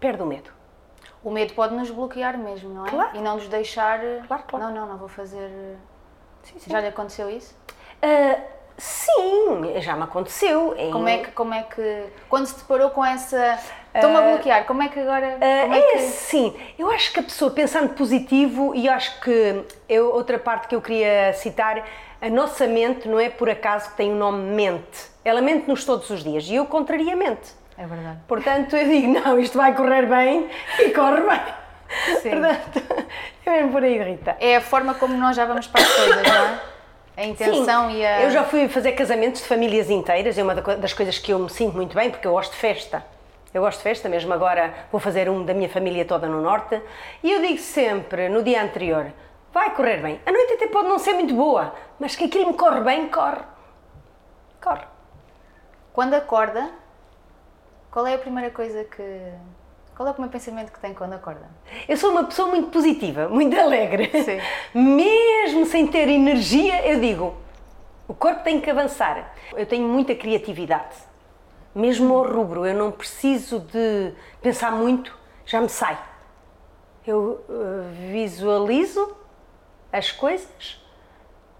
[0.00, 0.50] perde o medo.
[1.22, 2.90] O medo pode nos bloquear mesmo, não é?
[2.90, 3.10] Claro.
[3.14, 4.00] E não nos deixar.
[4.26, 4.64] Claro, claro.
[4.66, 5.76] Não, não, não vou fazer.
[6.42, 6.70] Sim, sim.
[6.70, 7.54] Já lhe aconteceu isso?
[8.00, 8.38] Ah,
[8.78, 10.74] sim, já me aconteceu.
[10.76, 13.58] Em- Como é que, como é que, quando se deparou com essa,
[13.94, 17.20] estou-me a bloquear, como é que agora, como é é que, assim, eu acho que
[17.20, 21.84] a pessoa pensando positivo, e acho que eu, outra parte que eu queria citar,
[22.20, 25.10] a nossa mente não é por acaso que tem o nome mente.
[25.24, 27.52] Ela mente-nos todos os dias e eu contraria a mente.
[27.76, 30.48] é verdade, Portanto, eu digo, não, isto vai correr bem
[30.80, 31.40] e corre bem.
[32.20, 32.30] Sim.
[32.30, 32.82] Portanto,
[33.44, 34.36] é mesmo por aí, Rita.
[34.40, 36.60] é a forma como nós já vamos para as coisas, não é?
[37.18, 38.22] A intenção Sim, e a...
[38.22, 41.48] Eu já fui fazer casamentos de famílias inteiras, é uma das coisas que eu me
[41.48, 43.02] sinto muito bem, porque eu gosto de festa.
[43.54, 46.78] Eu gosto de festa, mesmo agora vou fazer um da minha família toda no Norte.
[47.22, 49.06] E eu digo sempre, no dia anterior,
[49.56, 50.20] vai correr bem.
[50.26, 53.40] A noite até pode não ser muito boa, mas que aquilo me corre bem, corre.
[54.62, 54.84] Corre.
[55.94, 56.70] Quando acorda,
[57.90, 59.32] qual é a primeira coisa que...
[59.96, 61.48] Qual é o primeiro pensamento que tem quando acorda?
[61.88, 64.10] Eu sou uma pessoa muito positiva, muito alegre.
[64.22, 64.38] Sim.
[64.78, 67.34] Mesmo sem ter energia, eu digo:
[68.06, 69.34] o corpo tem que avançar.
[69.54, 70.98] Eu tenho muita criatividade.
[71.74, 75.16] Mesmo ao rubro, eu não preciso de pensar muito,
[75.46, 75.98] já me sai.
[77.06, 79.16] Eu eh, visualizo
[79.96, 80.80] as coisas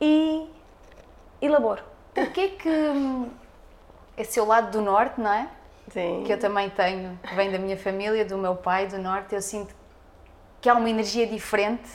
[0.00, 0.46] e
[1.40, 1.82] elaboro.
[2.16, 2.68] O que é que...
[2.68, 3.30] hum,
[4.16, 5.48] Esse seu lado do norte, não é?
[5.92, 6.24] Sim.
[6.26, 9.40] que eu também tenho, que vem da minha família, do meu pai, do norte, eu
[9.40, 9.72] sinto
[10.60, 11.88] que há uma energia diferente.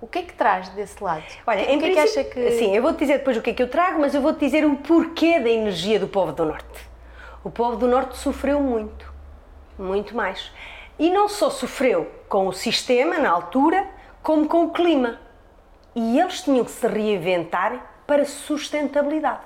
[0.00, 1.24] O que é que traz desse lado?
[1.46, 2.50] Olha, o que, o é que acha que.
[2.52, 4.64] Sim, eu vou-te dizer depois o que é que eu trago, mas eu vou-te dizer
[4.64, 6.88] o porquê da energia do povo do Norte.
[7.44, 9.12] O povo do Norte sofreu muito,
[9.78, 10.50] muito mais.
[10.98, 13.86] E não só sofreu com o sistema na altura,
[14.22, 15.20] como com o clima.
[15.94, 19.40] E eles tinham que se reinventar para sustentabilidade.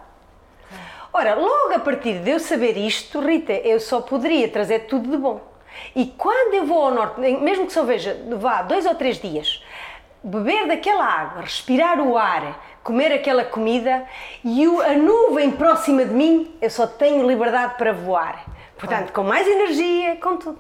[1.13, 5.17] Ora, logo a partir de eu saber isto, Rita, eu só poderia trazer tudo de
[5.17, 5.41] bom.
[5.95, 9.63] E quando eu vou ao norte, mesmo que só veja, vá dois ou três dias,
[10.23, 14.07] beber daquela água, respirar o ar, comer aquela comida
[14.45, 18.45] e a nuvem próxima de mim, eu só tenho liberdade para voar.
[18.79, 20.59] Portanto, com mais energia, com tudo.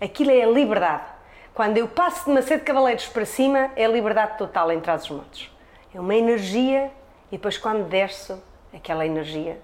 [0.00, 1.17] Aquilo é a liberdade.
[1.58, 5.50] Quando eu passo de Macedo Cavaleiros para cima, é liberdade total em trás os montes.
[5.92, 6.88] É uma energia
[7.32, 8.40] e depois quando desço,
[8.72, 9.60] aquela energia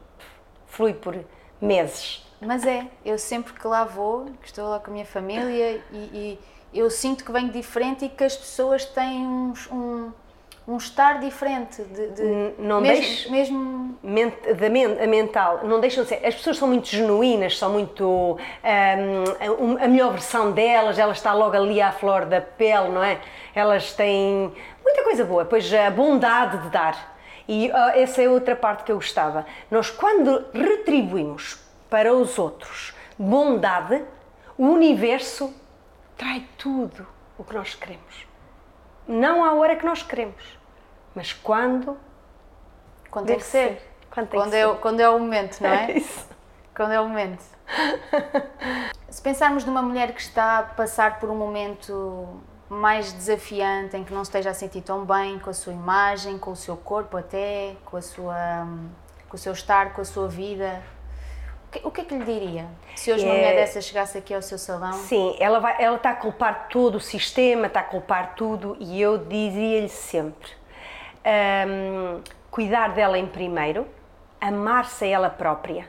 [0.67, 1.17] flui por
[1.61, 2.29] meses.
[2.41, 5.97] Mas é, eu sempre que lá vou, que estou lá com a minha família e,
[5.97, 6.41] e
[6.77, 10.11] eu sinto que venho diferente e que as pessoas têm uns- um,
[10.67, 11.83] um estar diferente.
[11.83, 16.27] De, de- não mesmo, deixes- mesmo Mente- da men- a mental, não deixam de ser.
[16.27, 18.39] As pessoas são muito genuínas, são muito.
[18.63, 23.03] ahm, a, a melhor versão delas, ela está logo ali à flor da pele, não
[23.03, 23.19] é?
[23.55, 27.15] Elas têm muita coisa boa, depois a bondade de dar.
[27.49, 29.47] E ah, essa é outra parte que eu gostava.
[29.71, 34.03] Nós, quando retribuímos para os outros bondade,
[34.59, 35.55] o universo
[36.17, 37.07] trai tudo
[37.39, 38.27] o que nós queremos.
[39.07, 40.54] Não à hora que nós queremos,
[41.15, 41.97] mas quando
[43.11, 43.81] Quando tem que ser.
[44.11, 44.67] Quando tem Quando que é, ser.
[44.67, 45.93] o- quando é o momento, não é?
[45.99, 46.29] Isso.
[46.75, 47.43] Quando é o momento.
[49.09, 52.27] Se pensarmos numa mulher que está a passar por um momento
[52.69, 56.51] mais desafiante, em que não esteja a sentir tão bem com a sua imagem, com
[56.51, 58.67] o seu corpo até, com, a sua,
[59.29, 60.83] com o seu estar, com a sua vida,
[61.69, 62.67] o que, o que é que lhe diria?
[62.97, 65.97] Se hoje uma É- mulher dessa chegasse aqui ao seu salão, Sim, ela, vai, ela
[65.97, 70.51] está a culpar todo o sistema, está a culpar tudo e eu dizia-lhe sempre:
[71.25, 73.87] hum, cuidar dela em primeiro,
[74.41, 75.89] amar-se a ela própria,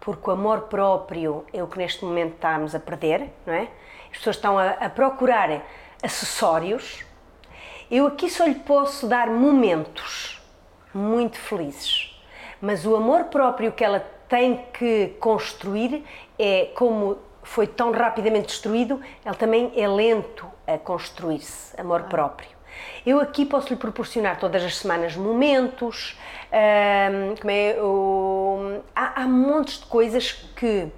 [0.00, 3.68] porque o amor próprio é o que neste momento estamos a perder, não é?
[4.10, 5.62] As pessoas estão a, a procurar
[6.02, 7.04] acessórios.
[7.90, 10.40] Eu aqui só lhe posso dar momentos
[10.94, 12.18] muito felizes,
[12.60, 16.04] mas o amor próprio que ela tem que construir
[16.38, 22.55] é como foi tão rapidamente destruído, ele também é lento a construir-se, amor próprio.
[23.04, 26.18] Eu aqui posso lhe proporcionar todas as semanas momentos,
[26.52, 27.76] hum, como é,
[28.94, 30.88] há, há montes de coisas que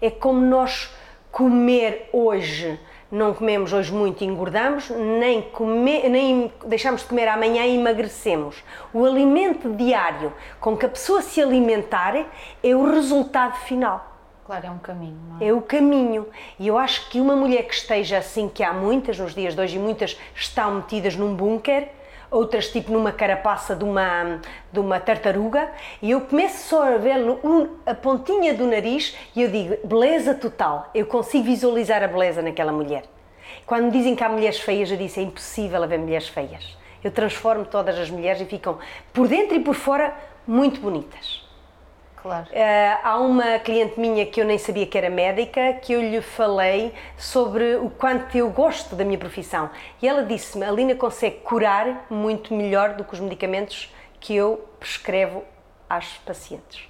[0.00, 0.90] é como nós
[1.30, 2.78] comer hoje
[3.10, 8.62] não comemos hoje muito e engordamos, nem, come, nem deixamos de comer amanhã e emagrecemos.
[8.92, 12.14] O alimento diário com que a pessoa se alimentar
[12.62, 14.17] é o resultado final.
[14.48, 15.48] Claro, é um caminho, é?
[15.48, 16.26] É o caminho.
[16.58, 19.60] E eu acho que uma mulher que esteja assim, que há muitas nos dias de
[19.60, 21.88] hoje, e muitas estão metidas num bunker,
[22.30, 24.40] outras tipo numa carapaça de uma,
[24.72, 29.42] de uma tartaruga, e eu começo só a ver um- a pontinha do nariz e
[29.42, 33.04] eu digo, beleza total, eu consigo visualizar a beleza naquela mulher.
[33.66, 36.76] Quando me dizem que há mulheres feias, eu disse, é impossível haver mulheres feias.
[37.04, 38.78] Eu transformo todas as mulheres e ficam
[39.12, 40.14] por dentro e por fora
[40.46, 41.46] muito bonitas.
[42.28, 42.46] Claro.
[42.50, 46.20] Uh, há uma cliente minha que eu nem sabia que era médica, que eu lhe
[46.20, 49.70] falei sobre o quanto eu gosto da minha profissão.
[50.02, 54.68] E ela disse-me: a Lina consegue curar muito melhor do que os medicamentos que eu
[54.78, 55.42] prescrevo
[55.88, 56.86] às pacientes.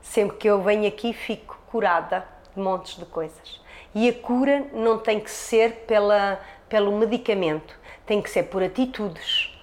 [0.00, 3.60] Sempre que eu venho aqui, fico curada de montes de coisas.
[3.94, 6.40] E a cura não tem que ser pela,
[6.70, 9.54] pelo medicamento, tem que ser por atitudes,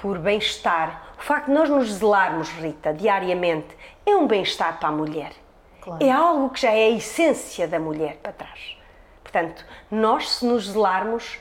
[0.00, 1.12] por bem-estar.
[1.18, 5.32] O facto de nós nos zelarmos, Rita, diariamente, é um bem-estar para a mulher.
[5.80, 6.04] Claro.
[6.04, 8.76] É algo que já é a essência da mulher para trás.
[9.22, 11.38] Portanto, nós, se nos zelarmos,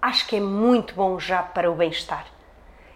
[0.00, 2.26] acho que é muito bom já para o bem-estar.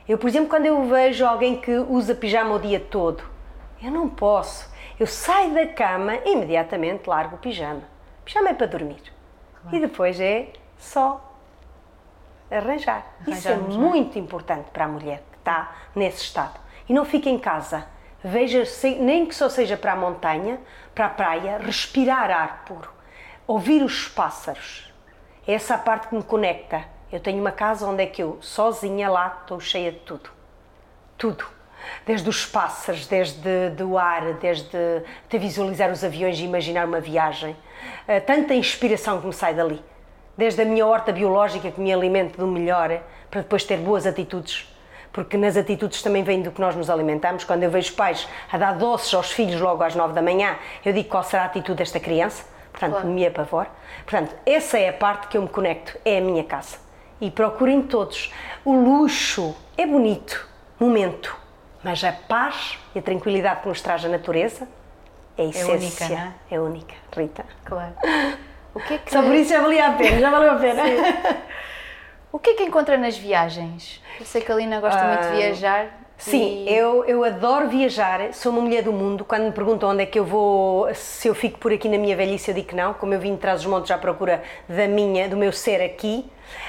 [0.06, 3.24] Eu, por exemplo, quando eu vejo alguém que usa pijama o dia todo,
[3.82, 4.72] eu não posso.
[5.00, 7.82] Eu saio da cama e imediatamente largo o pijama.
[8.20, 9.02] O pijama é para dormir.
[9.72, 11.34] E depois é só
[12.50, 13.04] arranjar.
[13.26, 13.56] Isso é é?
[13.56, 16.60] muito importante para a mulher que está nesse estado.
[16.88, 17.86] E não fique em casa.
[18.26, 18.64] Veja,
[19.00, 20.58] nem que só seja para a montanha,
[20.94, 22.90] para a praia, respirar ar puro,
[23.46, 24.90] ouvir os pássaros.
[25.46, 26.82] É essa a parte que me conecta.
[27.12, 30.30] Eu tenho uma casa onde é que eu, sozinha lá, estou cheia de tudo.
[31.18, 31.44] Tudo.
[32.06, 34.74] Desde os pássaros, desde do ar, desde
[35.26, 37.54] até visualizar os aviões e imaginar uma viagem.
[38.08, 39.84] Eh, Tanta inspiração que me sai dali.
[40.34, 44.73] Desde a minha horta biológica que me alimento do melhor, para depois ter boas atitudes.
[45.14, 47.44] Porque nas atitudes também vem do que nós nos alimentamos.
[47.44, 50.92] Quando eu vejo pais a dar doces aos filhos logo às nove da manhã, eu
[50.92, 52.44] digo qual será a atitude desta criança.
[52.72, 53.06] Portanto, Claro.
[53.06, 53.68] me apavoro.
[54.04, 56.78] Portanto, essa é a parte que eu me conecto, é a minha casa.
[57.20, 58.32] E procurem todos.
[58.64, 60.48] O luxo é bonito,
[60.80, 61.36] momento,
[61.84, 64.66] mas a paz e a tranquilidade que nos traz a natureza
[65.38, 65.74] é a essência.
[65.76, 66.32] única, não é?
[66.50, 67.44] É única, Rita.
[67.64, 67.94] Claro.
[68.74, 70.82] O que é que, Só por isso já valia a pena, já valeu a pena.
[72.34, 74.02] o que, é que encontra nas viagens?
[74.18, 75.86] Eu sei que a Lina gosta muito de viajar.
[75.86, 79.24] Ah, Sim, e- eu, eu adoro viajar, sou uma mulher do mundo.
[79.24, 82.16] Quando me perguntam onde é que eu vou, se eu fico por aqui na minha
[82.16, 82.92] velhice, eu digo que não.
[82.94, 86.28] Como eu vim de trás os montes à procura da minha, do meu ser aqui.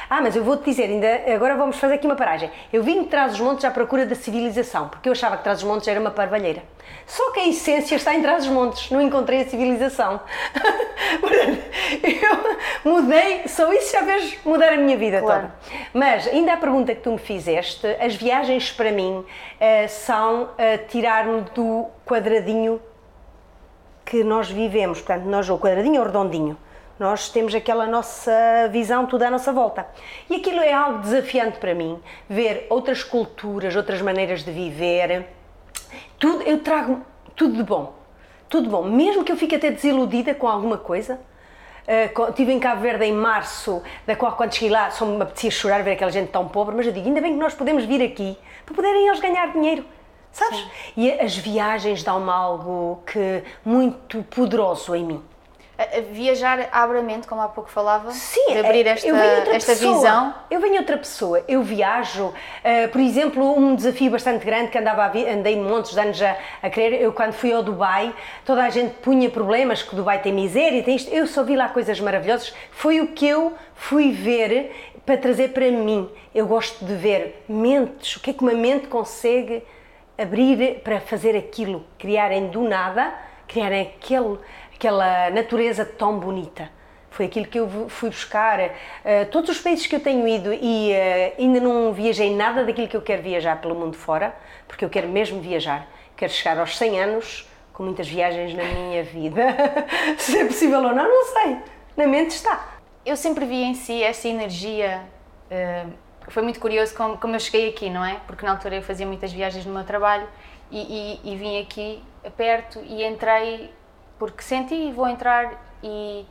[0.09, 2.51] Ah, mas eu vou-te dizer, ainda, agora vamos fazer aqui uma paragem.
[2.71, 5.59] Eu vim de trás os montes à procura da civilização, porque eu achava que trás
[5.59, 6.63] os montes era uma parvalheira.
[7.07, 10.19] Só que a essência está em trás os montes, não encontrei a civilização.
[11.19, 11.63] Portanto,
[12.83, 15.41] eu mudei, só isso já fez mudar a minha vida Claro.
[15.41, 15.53] toda.
[15.93, 19.25] Mas, ainda a pergunta que tu me fizeste, as viagens para mim
[19.59, 22.79] eh, são eh, tirar-me do quadradinho
[24.05, 25.01] que nós vivemos.
[25.01, 26.57] Portanto, nós, o quadradinho ou o redondinho.
[26.97, 28.31] Nós temos aquela nossa
[28.71, 29.85] visão, tudo à nossa volta.
[30.29, 35.27] E aquilo é algo desafiante para mim, ver outras culturas, outras maneiras de viver.
[36.17, 37.01] Tudo, eu trago
[37.35, 37.93] tudo de bom.
[38.47, 38.83] Tudo bom.
[38.83, 41.19] Mesmo que eu fique até desiludida com alguma coisa,
[41.85, 45.51] Uh, estive em Cabo Verde em março, da qual quando cheguei lá só me apetecia
[45.51, 48.01] chorar ver aquela gente tão pobre, mas eu digo, ainda bem que nós podemos vir
[48.01, 49.85] aqui para poderem eles ganhar dinheiro,
[50.31, 50.65] sabes?
[50.97, 55.23] E as viagens dão-me algo que muito poderoso em mim.
[56.11, 59.35] Viajar abre a mente, como há pouco falava, Sim, de abrir é, esta, eu venho
[59.37, 59.95] outra esta pessoa.
[59.95, 60.35] visão.
[60.49, 62.33] Eu venho outra pessoa, eu viajo.
[62.63, 66.69] eh, por exemplo, um desafio bastante grande que andava andei montes de anos a, a
[66.69, 68.13] querer, eu quando fui ao Dubai,
[68.45, 71.13] toda a gente punha problemas, que o Dubai tem miséria, tem isto.
[71.13, 72.53] Eu só vi lá coisas maravilhosas.
[72.71, 74.71] Foi o que eu fui ver
[75.05, 76.09] para trazer para mim.
[76.33, 79.61] Eu gosto de ver mentes, o que é que uma mente consegue
[80.17, 83.13] abrir para fazer aquilo, criarem do nada,
[83.47, 84.39] criarem aquele,
[84.75, 86.69] aquela natureza tão bonita.
[87.09, 88.59] Foi aquilo que eu fui buscar.
[88.59, 92.87] Eh, todos os países que eu tenho ido e eh, ainda não viajei nada daquilo
[92.89, 94.35] que eu quero viajar pelo mundo fora,
[94.67, 95.87] porque eu quero mesmo viajar.
[96.17, 99.41] Quero chegar aos 100 anos com muitas viagens na minha vida.
[100.17, 101.57] Se é possível ou não, não sei.
[101.95, 102.73] Na mente está.
[103.05, 105.01] Eu sempre vi em si essa energia.
[105.49, 105.85] eh,
[106.27, 108.17] foi muito curioso como, como eu cheguei aqui, não é?
[108.27, 110.27] Porque na altura eu fazia muitas viagens no meu trabalho
[110.71, 110.79] e,
[111.23, 112.03] e- e vim aqui
[112.35, 113.69] perto e entrei
[114.17, 116.25] porque senti vou entrar e,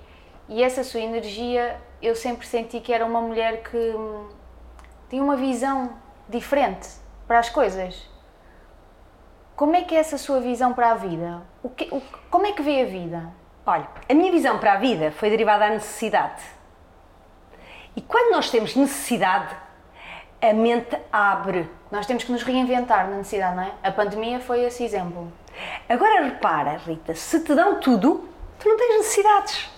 [0.48, 3.94] e essa sua energia eu sempre senti que era uma mulher que
[5.08, 5.92] tinha uma visão
[6.28, 6.88] diferente
[7.26, 8.08] para as coisas.
[9.56, 11.42] Como é que é essa sua visão para a vida?
[11.62, 13.30] O que, o- como é que vê a vida?
[13.64, 16.42] Olha, a minha visão para a vida foi derivada da necessidade.
[17.96, 19.54] E quando nós temos necessidade,
[20.42, 21.70] a mente abre.
[21.90, 23.72] Nós temos que nos reinventar na necessidade, não é?
[23.82, 25.32] A pandemia foi esse exemplo.
[25.88, 29.70] Agora repara, Rita, se te dão tudo, tu não tens necessidades.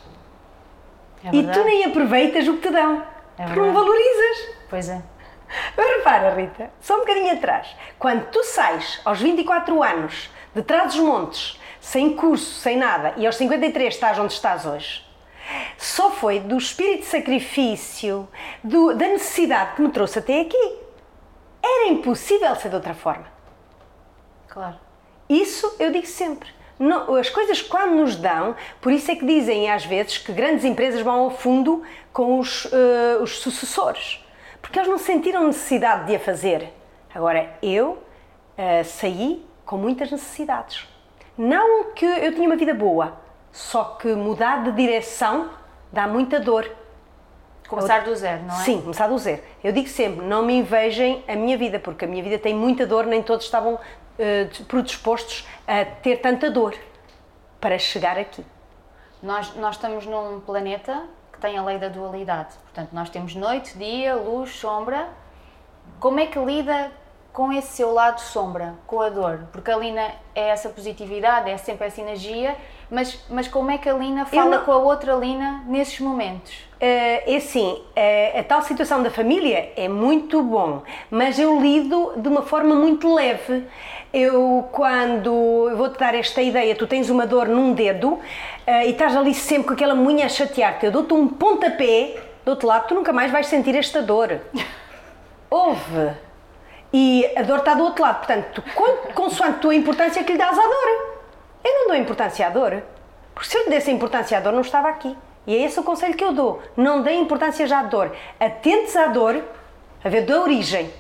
[1.25, 3.03] É e tu nem aproveitas o que te dão.
[3.39, 4.55] É porque não valorizas.
[4.71, 5.03] Pois é.
[5.77, 7.69] Agora repara, Rita, só um bocadinho atrás.
[7.99, 13.27] Quando tu sais aos 24 anos, de trás dos montes, sem curso, sem nada, e
[13.27, 15.05] aos 53 estás onde estás hoje,
[15.79, 18.29] só foi do espírito de sacrifício,
[18.65, 20.79] do- da necessidade que me trouxe até aqui.
[21.63, 23.27] Era impossível ser de outra forma.
[24.49, 24.77] Claro.
[25.29, 26.49] Isso eu digo sempre.
[26.79, 30.65] Não- as coisas quando nos dão, por isso é que dizem às vezes que grandes
[30.65, 34.23] empresas vão ao fundo com os, eh, os sucessores,
[34.61, 36.71] porque eles não sentiram necessidade de a fazer.
[37.15, 37.99] Agora eu
[38.59, 40.87] eh, saí com muitas necessidades.
[41.37, 43.19] Não que eu tinha uma vida boa,
[43.53, 45.49] só que mudar de direção
[45.91, 46.71] dá muita dor.
[47.69, 48.59] Começar do zero, não é?
[48.65, 49.43] Sim, começar do zero.
[49.65, 52.87] Eu digo sempre, não me invejem a minha vida, porque a minha vida tem muita
[52.87, 53.79] dor, nem todos estavam
[54.19, 56.75] eh, predispostos a ter tanta dor
[57.61, 58.45] para chegar aqui.
[59.23, 62.55] Nós, nós estamos num planeta que tem a lei da dualidade.
[62.63, 65.09] Portanto, nós temos noite, dia, luz, sombra.
[66.01, 66.91] Como é que lida
[67.37, 69.41] com esse seu lado sombra, com a dor?
[69.53, 70.01] Porque a Lina
[70.35, 72.57] é essa positividade, é sempre essa energia,
[72.91, 76.55] mas, mas como é que a Lina fala não- com a outra Lina nesses momentos?
[76.81, 82.15] Eh, É assim, eh, a tal situação da família é muito bom, mas eu lido
[82.17, 83.67] de uma forma muito leve.
[84.15, 88.19] Eu, quando eu vou-te dar esta ideia, tu tens uma dor num dedo
[88.67, 92.51] eh, e estás ali sempre com aquela unha a chatear-te, eu dou-te um pontapé do
[92.53, 94.41] outro lado, tu nunca mais vais sentir esta dor.
[95.51, 96.25] Houve.
[96.99, 100.39] E a dor está do outro lado, portanto, tu, consoante a tua importância que lhe
[100.39, 100.89] dás à dor.
[101.63, 102.83] Eu não dou importância à dor,
[103.35, 105.15] porque se eu lhe desse importância à dor, não estava aqui.
[105.47, 106.63] E é esse o conselho que eu dou.
[106.75, 108.17] Não dê importância já à dor.
[108.41, 109.45] Atentes à dor,
[110.03, 110.91] a ver da origem.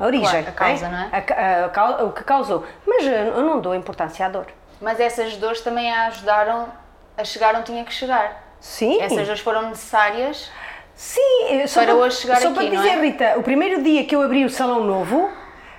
[0.00, 0.28] A origem.
[0.28, 1.08] Claro, a causa, não é?
[1.12, 2.64] A a cau- o que causou.
[2.84, 4.46] Mas eh, eu não dou importância à dor.
[4.80, 6.68] Mas essas dores também a ajudaram
[7.16, 8.42] a chegar onde tinha que chegar.
[8.60, 9.00] Sim.
[9.00, 10.50] Essas dores foram necessárias.
[10.94, 13.00] Sim, eh, só Para hoje chegar só aqui, para não dizer, é?
[13.00, 15.28] Rita, o primeiro dia que eu abri o salão novo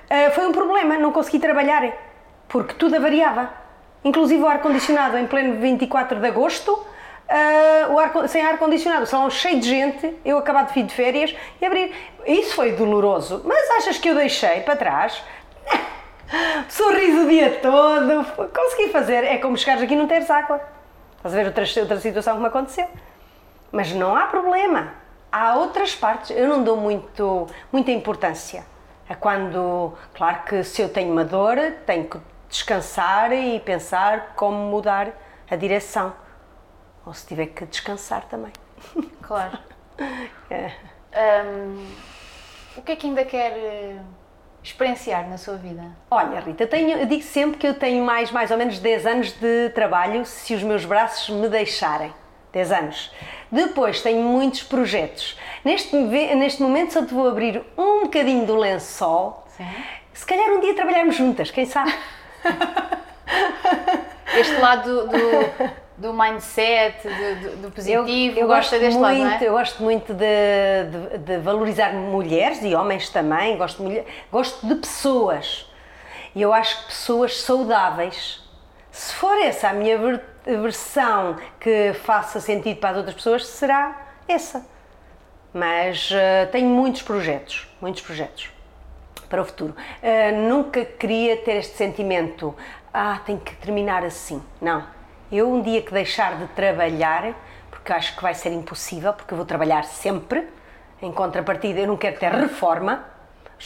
[0.09, 1.93] eh, foi um problema, não consegui trabalhar,
[2.47, 3.49] porque tudo avariava.
[4.03, 6.85] Inclusive o ar-condicionado em pleno 24 de agosto,
[7.29, 10.93] eh, o ar, sem ar-condicionado, o salão cheio de gente, eu acabado de vir de
[10.93, 11.93] férias e abrir.
[12.25, 15.23] Isso foi doloroso, mas achas que eu deixei para trás?
[16.67, 19.23] Sorriso o dia todo, consegui fazer.
[19.23, 20.61] É como chegares aqui e não teres água.
[21.17, 22.87] Estás a ver outra, outra situação que me aconteceu.
[23.71, 25.04] Mas não há problema.
[25.37, 26.29] Há outras partes.
[26.29, 28.63] Eu não dou muito, muita importância
[29.09, 29.93] a quando.
[30.13, 32.17] Claro que se eu tenho uma dor, tenho que
[32.47, 35.09] descansar e pensar como mudar
[35.51, 36.13] a direção.
[37.05, 38.53] Ou se tiver que descansar também.
[39.21, 39.57] Claro.
[40.49, 40.71] É.
[41.45, 41.85] Hum,
[42.77, 43.97] o que é que ainda quer eh,
[44.61, 45.83] experienciar na sua vida?
[46.11, 49.31] Olha, Rita, tenho- eu digo sempre que eu tenho mais, mais ou menos 10 anos
[49.31, 52.13] de trabalho se os meus braços me deixarem.
[52.51, 53.13] 10 anos.
[53.55, 55.37] Depois tenho muitos projetos.
[55.63, 59.45] Neste, neste momento só te vou abrir um bocadinho do lençol.
[59.55, 59.65] Sim.
[60.13, 61.93] Se calhar um dia trabalharmos juntas, quem sabe?
[64.37, 69.31] Este lado do, do mindset, do, do- positivo, eu gosta gosto deste muito, lado, não
[69.31, 69.47] é?
[69.47, 70.25] Eu gosto muito de,
[70.91, 73.55] de- de valorizar mulheres e homens também.
[73.57, 75.65] Gosto, de mulher- gosto de pessoas.
[76.35, 78.43] E eu acho que pessoas saudáveis.
[78.91, 83.95] Se for essa a minha ver- versão que faça sentido para as outras pessoas, será
[84.27, 84.65] essa.
[85.53, 88.49] Mas eh, tenho muitos projetos, muitos projetos
[89.29, 89.75] para o futuro.
[90.01, 92.55] Eh, nunca queria ter este sentimento,
[92.93, 94.41] ah, tenho que terminar assim.
[94.61, 94.83] Não.
[95.31, 97.33] Eu um dia que deixar de trabalhar,
[97.71, 100.47] porque acho que vai ser impossível, porque eu vou trabalhar sempre,
[101.01, 103.05] em contrapartida eu não quero ter reforma,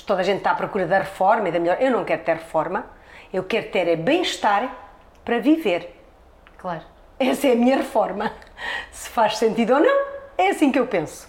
[0.06, 2.34] toda a gente está à procura da reforma e da melhor, eu não quero ter
[2.34, 2.86] reforma,
[3.34, 4.74] eu quero ter é bem-estar
[5.26, 5.99] para viver.
[6.60, 6.82] Claro.
[7.20, 8.32] Essa é a minha reforma.
[8.92, 10.06] Se faz sentido ou não,
[10.38, 11.28] é assim que eu penso.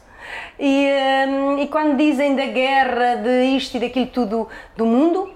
[0.59, 0.87] E,
[1.29, 5.35] hum, e quando dizem da guerra, de isto e daquilo tudo do mundo,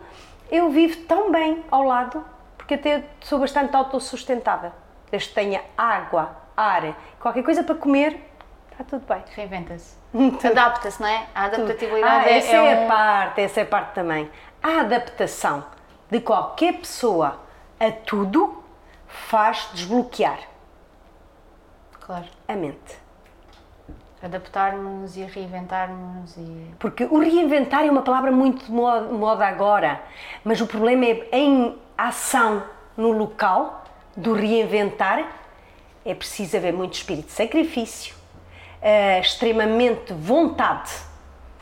[0.50, 2.24] eu vivo tão bem ao lado,
[2.56, 4.70] porque até sou bastante autossustentável.
[5.10, 8.20] Desde que tenha água, ar, qualquer coisa para comer,
[8.70, 9.22] está tudo bem.
[9.34, 9.96] Reinventa-se.
[10.46, 11.26] Adapta-se, não é?
[11.34, 14.30] A adaptabilidade Ah, é, essa é é, um- a parte, essa é a parte também.
[14.62, 15.64] A adaptação
[16.10, 17.40] de qualquer pessoa
[17.80, 18.62] a tudo
[19.14, 20.38] faz desbloquear
[22.00, 22.26] Claro.
[22.46, 22.98] a mente.
[24.22, 26.74] Adaptar-nos e reinventar-nos e.
[26.78, 30.02] Porque o reinventar é uma palavra muito de moda, moda agora,
[30.42, 32.62] mas o problema é em ação
[32.96, 33.84] no local
[34.16, 35.26] do reinventar
[36.04, 38.14] é preciso haver muito espírito de sacrifício,
[38.80, 40.90] eh, extremamente vontade,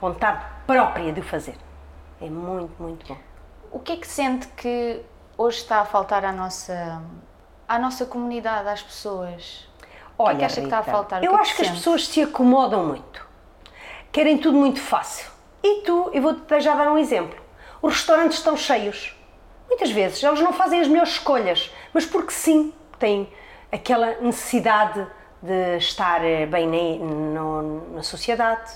[0.00, 1.56] vontade própria de o fazer.
[2.20, 3.16] É muito, muito bom.
[3.70, 5.00] O que é que sente que
[5.38, 7.00] hoje está a faltar à nossa,
[7.74, 9.68] à nossa comunidade, às pessoas?
[10.18, 11.24] O que é que acha que está a Rita, faltar?
[11.24, 11.78] Eu que é que acho que as sente?
[11.78, 13.26] pessoas se acomodam muito.
[14.12, 15.30] Querem tudo muito fácil.
[15.62, 17.38] E tu, eu vou-te já dar um exemplo.
[17.80, 19.16] Os restaurantes estão cheios.
[19.68, 23.26] Muitas vezes eles não fazem as melhores escolhas, mas porque sim, têm
[23.72, 25.06] aquela necessidade
[25.40, 27.04] de estar eh, bem na,
[27.40, 28.70] no- na sociedade.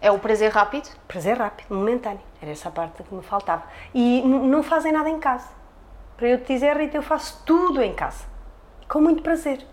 [0.00, 0.88] É o prazer rápido?
[1.06, 2.20] Prazer rápido, momentâneo.
[2.40, 3.62] Era essa a parte que me faltava.
[3.94, 5.48] E não fazem nada em casa.
[6.16, 8.31] Para eu te dizer, Rita, eu faço tudo em casa.
[8.92, 9.64] Com muito prazer.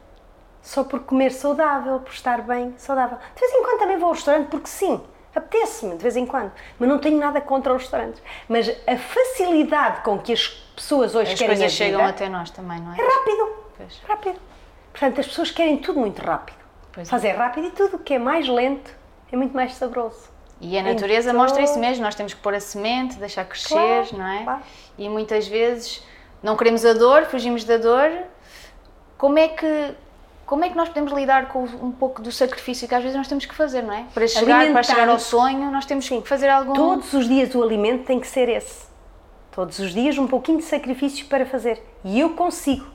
[0.61, 3.17] Só por comer saudável, por estar bem saudável.
[3.35, 5.01] De vez em quando também vou ao restaurante, porque sim,
[5.35, 6.53] apetece-me de vez em quando.
[6.79, 8.23] Mas não tenho nada contra os restaurantes.
[8.47, 12.29] Mas a facilidade com que as pessoas hoje As querem coisas a chegam vida até
[12.29, 12.97] nós também, não é?
[12.97, 13.49] é rápido.
[13.75, 14.01] Pois.
[14.07, 14.39] Rápido.
[14.93, 16.55] Portanto, as pessoas querem tudo muito rápido.
[16.93, 17.11] Pois é.
[17.11, 18.89] Fazer rápido e tudo o que é mais lento
[19.33, 20.29] é muito mais saboroso.
[20.61, 23.73] E a natureza Então- mostra isso mesmo, nós temos que pôr a semente, deixar crescer,
[23.75, 24.43] Claro, não é?
[24.45, 24.61] claro.
[24.97, 26.05] E muitas vezes
[26.41, 28.09] não queremos a dor, fugimos da dor.
[29.19, 29.93] Como é que
[30.45, 33.27] como é que nós podemos lidar com um pouco do sacrifício que às vezes nós
[33.27, 34.05] temos que fazer, não é?
[34.11, 37.61] Para chegar, para chegar ao sonho, nós temos que fazer algum Todos os dias o
[37.61, 38.87] alimento tem que ser esse.
[39.51, 41.83] Todos os dias um pouquinho de sacrifício para fazer.
[42.03, 42.87] E eu consigo.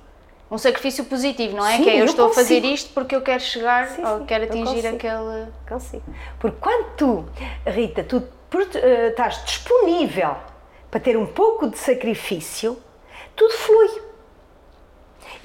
[0.50, 1.76] um sacrifício positivo, não é?
[1.76, 2.74] Sim, que é eu, eu estou a fazer consigo.
[2.74, 4.96] isto porque eu quero chegar Sim, ou sim, quero atingir consigo.
[4.96, 6.04] aquele Consigo.
[6.40, 7.24] Porque quando tu,
[7.64, 8.20] Rita, tu
[8.74, 10.34] eh, estás disponível
[10.90, 12.76] para ter um pouco de sacrifício,
[13.36, 14.13] tudo flui.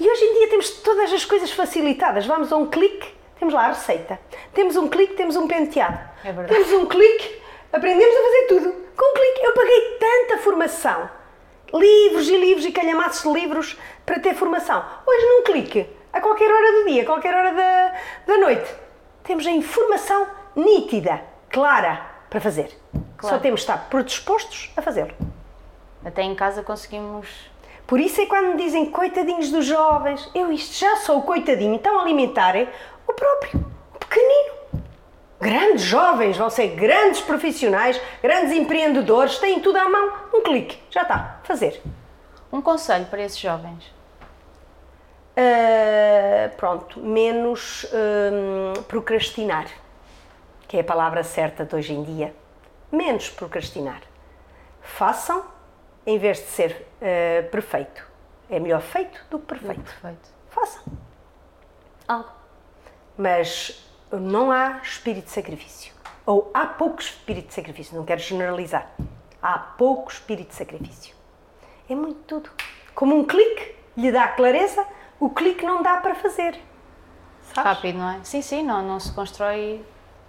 [0.00, 2.24] E hoje em dia temos todas as coisas facilitadas.
[2.24, 3.06] Vamos a um clique,
[3.38, 4.18] temos lá a receita.
[4.54, 5.98] Temos um clique, temos um penteado.
[6.24, 6.54] É verdade.
[6.54, 7.38] Temos um clique,
[7.70, 8.72] aprendemos a fazer tudo.
[8.96, 11.10] Com um clique, eu paguei tanta formação.
[11.74, 14.82] Livros e livros e calhamaços de livros para ter formação.
[15.06, 17.94] Hoje, num clique, a qualquer hora do dia, a qualquer hora da,
[18.26, 18.74] da noite,
[19.22, 20.26] temos a informação
[20.56, 21.20] nítida,
[21.50, 22.70] clara, para fazer.
[23.18, 23.36] Claro.
[23.36, 25.12] Só temos de estar predispostos a fazê-lo.
[26.02, 27.49] até em casa conseguimos
[27.90, 31.74] Por isso é quando me dizem coitadinhos dos jovens, eu isto já sou o coitadinho,
[31.74, 32.68] estão a alimentarem
[33.04, 34.54] o próprio, o pequenino.
[35.40, 41.02] Grandes jovens vão ser grandes profissionais, grandes empreendedores, têm tudo à mão, um clique, já
[41.02, 41.82] está, fazer.
[42.52, 43.92] um conselho para esses jovens.
[45.36, 49.66] Ah, pronto, menos hum, procrastinar,
[50.68, 52.32] que é a palavra certa de hoje em dia.
[52.92, 54.02] Menos procrastinar.
[54.80, 55.42] Façam
[56.06, 58.06] em vez de ser ah, perfeito.
[58.48, 59.82] É melhor feito do que perfeito.
[59.82, 60.28] Perfeito.
[60.48, 60.82] Façam.
[62.08, 62.30] Algo.
[63.16, 65.92] Mas não há espírito de sacrifício.
[66.26, 68.90] Ou há pouco espírito de sacrifício, não quero generalizar.
[69.42, 71.14] Há pouco espírito de sacrifício.
[71.88, 72.50] É muito tudo.
[72.94, 74.86] Como um clique lhe dá clareza,
[75.18, 76.58] o clique não dá para fazer.
[77.42, 77.72] Sabes?
[77.72, 78.20] Rápido, não é?
[78.24, 79.84] Sim, sim, não, não se constrói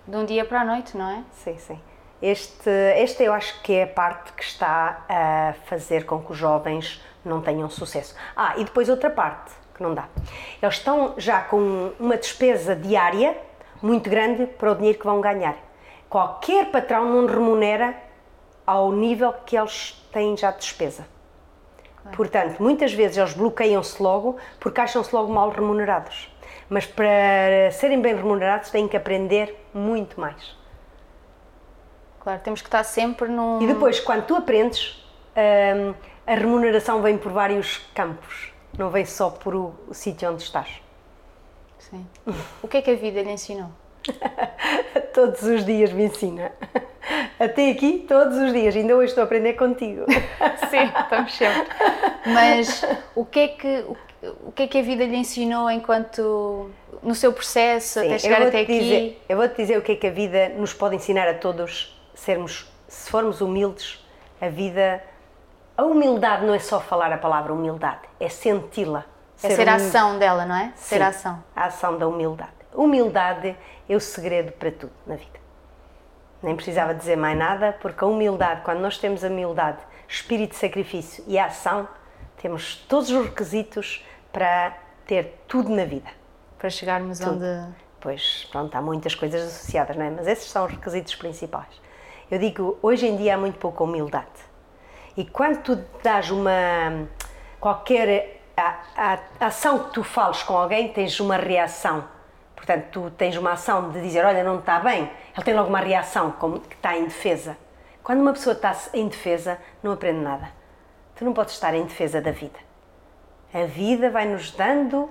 [0.07, 1.23] de um dia para a noite, não é?
[1.31, 1.79] Sim, sim.
[2.21, 6.37] Este, esta eu acho que é a parte que está a fazer com que os
[6.37, 8.15] jovens não tenham sucesso.
[8.35, 10.07] Ah, e depois outra parte que não dá.
[10.61, 13.35] Eles estão já com uma despesa diária
[13.81, 15.55] muito grande para o dinheiro que vão ganhar.
[16.07, 17.95] Qualquer patrão não remunera
[18.67, 21.05] ao nível que eles têm já de despesa.
[22.15, 26.31] Portanto, muitas vezes eles bloqueiam-se logo porque acham-se logo mal remunerados.
[26.69, 30.60] Mas para serem bem remunerados têm que aprender muito mais.
[32.21, 33.61] Claro, temos que estar sempre num.
[33.61, 35.03] E depois, quando tu aprendes,
[35.35, 35.93] hum,
[36.25, 40.81] a remuneração vem por vários campos, não vem só por o, o sítio onde estás.
[41.79, 42.05] Sim.
[42.61, 43.69] O que é que a vida lhe ensinou?
[45.13, 46.51] Todos os dias me ensina.
[47.39, 48.75] Até aqui, todos os dias.
[48.75, 50.05] Ainda hoje estou a aprender contigo.
[50.69, 51.67] Sim, estamos sempre.
[52.25, 53.85] Mas o que é que
[54.45, 56.69] o, que é que a vida lhe ensinou enquanto
[57.01, 58.79] no seu processo até Sim, chegar eu até aqui?
[58.79, 61.90] Dizer, eu vou-te dizer o que é que a vida nos pode ensinar a todos,
[62.21, 64.05] sermos, se formos humildes,
[64.39, 65.03] a vida...
[65.75, 69.05] A humildade não é só falar a palavra humildade, é senti-la.
[69.41, 70.71] É ser a hum- ação dela, não é?
[70.75, 71.43] Ser Sim, a ação.
[71.55, 72.51] A ação da humildade.
[72.73, 73.57] Humildade
[73.89, 75.39] é o segredo para tudo na vida.
[76.43, 80.57] Nem precisava dizer mais nada, porque a humildade, quando nós temos a humildade, espírito de
[80.57, 81.87] sacrifício e a ação,
[82.37, 86.09] temos todos os requisitos para ter tudo na vida.
[86.59, 87.45] Para chegarmos onde.
[87.99, 90.09] Pois, pronto, há muitas coisas associadas, não é?
[90.11, 91.81] Mas esses são os requisitos principais.
[92.31, 94.25] Eu digo, hoje em dia há muito pouca humildade.
[95.17, 96.51] E quando tu dás uma.
[97.59, 102.05] qualquer a, a- a ação que tu fales com alguém, tens uma reação.
[102.55, 105.79] Portanto, tu tens uma ação de dizer, olha, não está bem, ele tem logo uma
[105.79, 107.57] reação, como que está em defesa.
[108.03, 110.49] Quando uma pessoa está em defesa, não aprende nada.
[111.15, 112.57] Tu não podes estar em defesa da vida.
[113.53, 115.09] A vida vai-nos dando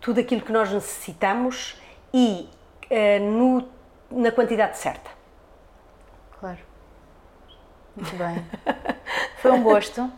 [0.00, 1.80] tudo aquilo que nós necessitamos
[2.12, 2.48] e
[2.88, 3.66] eh, no-
[4.10, 5.15] na quantidade certa.
[6.40, 6.58] Claro.
[7.96, 8.44] Muito bem.
[9.38, 10.10] Foi um gosto.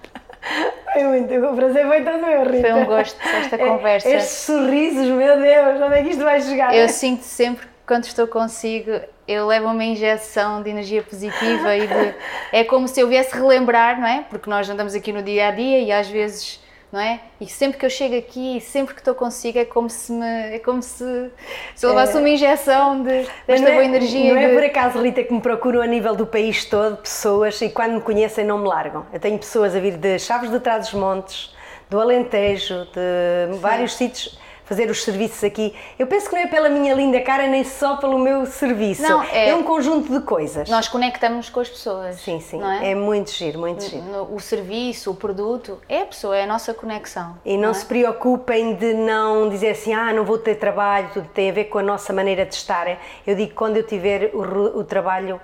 [0.92, 2.60] Foi muito, o prazer foi todo meu, Rita.
[2.60, 4.08] Foi um gosto esta conversa.
[4.08, 6.74] Estes sorrisos, meu Deus, onde é que isto vai chegar?
[6.74, 11.86] Eu sinto sempre que quando estou consigo, eu levo uma injeção de energia positiva e
[11.86, 12.14] de,
[12.52, 14.24] é como se eu viesse relembrar, não é?
[14.28, 16.60] Porque nós andamos aqui no dia a dia e às vezes,
[16.92, 17.20] não é?
[17.40, 20.58] E sempre que eu chego aqui, sempre que estou consigo, é como se me, é
[20.58, 21.30] como se,
[21.74, 24.32] se eu levasse uma injeção de, desta é- boa energia.
[24.34, 27.60] Não é de- por acaso, Rita, que me procuram a nível do país todo pessoas
[27.60, 29.06] e quando me conhecem não me largam.
[29.12, 31.54] Eu tenho pessoas a vir de Chaves de Trás-os-Montes,
[31.90, 35.74] do Alentejo, de vários sítios fazer os serviços aqui.
[35.98, 39.00] Eu penso que não é pela minha linda cara nem só pelo meu serviço.
[39.02, 40.68] Não, é- um conjunto de coisas.
[40.68, 42.16] Nós conectamos com as pessoas.
[42.20, 42.58] Sim, sim.
[42.58, 42.90] Não é?
[42.90, 44.02] é muito giro, muito giro.
[44.02, 47.38] No- O serviço, o produto, é a pessoa, é a nossa conexão.
[47.44, 47.74] E não é?
[47.74, 51.64] se preocupem de não dizer assim, ah, não vou ter trabalho, tudo tem a ver
[51.64, 52.86] com a nossa maneira de estar.
[53.26, 55.40] Eu digo que quando eu tiver o, o trabalho,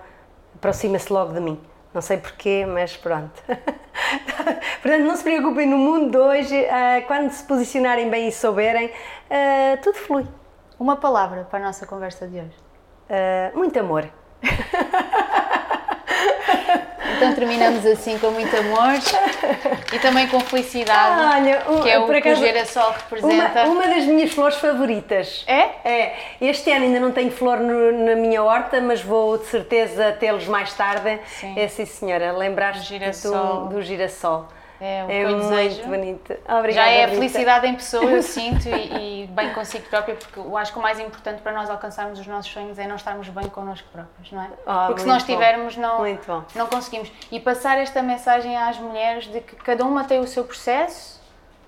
[0.54, 1.58] aproxima-se logo de mim.
[1.94, 3.40] Não sei porquê, mas pronto.
[4.82, 8.90] Portanto, não se preocupem no mundo de hoje, ah, quando se posicionarem bem e souberem,
[9.30, 10.26] ah, tudo flui.
[10.76, 12.56] Uma palavra para a nossa conversa de hoje.
[13.08, 14.08] Ah, muito amor.
[17.16, 18.94] Então terminamos assim com muito amor
[19.92, 23.62] e também com felicidade, Olha, um- que é o por que acaso, o girassol representa.
[23.64, 25.44] Uma, uma das minhas flores favoritas.
[25.46, 25.68] É?
[25.84, 26.16] É.
[26.40, 30.46] Este ano ainda não tenho flor no- na minha horta, mas vou de certeza tê-los
[30.46, 31.18] mais tarde.
[31.40, 31.54] Sim.
[31.58, 32.32] É sim, senhora.
[32.32, 34.48] Lembrar-te do, do girassol.
[34.84, 35.82] É que é muito desejo.
[35.88, 36.32] bonito.
[36.48, 36.72] Obrigada.
[36.72, 37.16] Já é a Rita.
[37.18, 40.82] felicidade em pessoa, eu sinto, e, e bem consigo própria, porque eu acho que o
[40.82, 44.42] mais importante para nós alcançarmos os nossos sonhos é nós estarmos bem connosco próprios, não
[44.42, 44.50] é?
[44.66, 45.32] Ah, porque se nós bom.
[45.32, 45.98] tivermos, não,
[46.54, 47.10] não conseguimos.
[47.32, 51.22] E passar esta mensagem às mulheres de que cada uma tem o seu processo,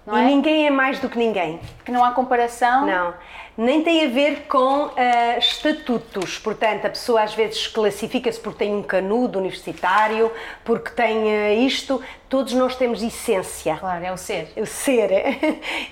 [0.06, 0.24] não E é?
[0.26, 1.60] ninguém é mais do que ninguém.
[1.84, 2.86] Que não há comparação.
[2.86, 3.14] Não.
[3.56, 6.38] Nem tem a ver com ah, estatutos.
[6.38, 10.30] Portanto, a pessoa às vezes classifica-se porque tem um canudo universitário,
[10.64, 12.02] porque tem ah, isto.
[12.28, 13.76] Todos nós temos essência.
[13.76, 14.52] Claro, é o ser.
[14.56, 15.10] o ser.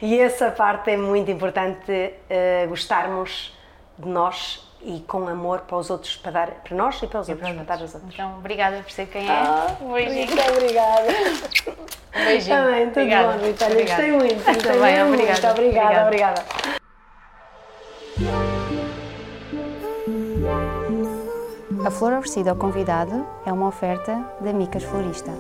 [0.03, 3.57] E essa parte é muito importante eh, gostarmos
[3.99, 7.29] de nós e com amor para os outros, para dar para nós e para os
[7.29, 8.13] outros, para dar aos outros.
[8.13, 9.31] Então, obrigada por ser quem é.
[9.31, 10.27] Ah, um beijinho.
[10.27, 11.07] Muito obrigada.
[12.15, 12.57] Um beijinho.
[12.57, 13.33] Também, tudo Obrigada.
[13.33, 13.83] bom, Vitória.
[13.87, 14.45] Gostei muito.
[14.45, 15.41] Gostei Também, mesmo obrigada.
[15.41, 15.51] muito.
[15.51, 16.41] Obrigada, Obrigada.
[16.43, 16.84] obrigada.
[21.85, 25.33] A flor oferecida ao convidado é uma oferta da Micas Florista.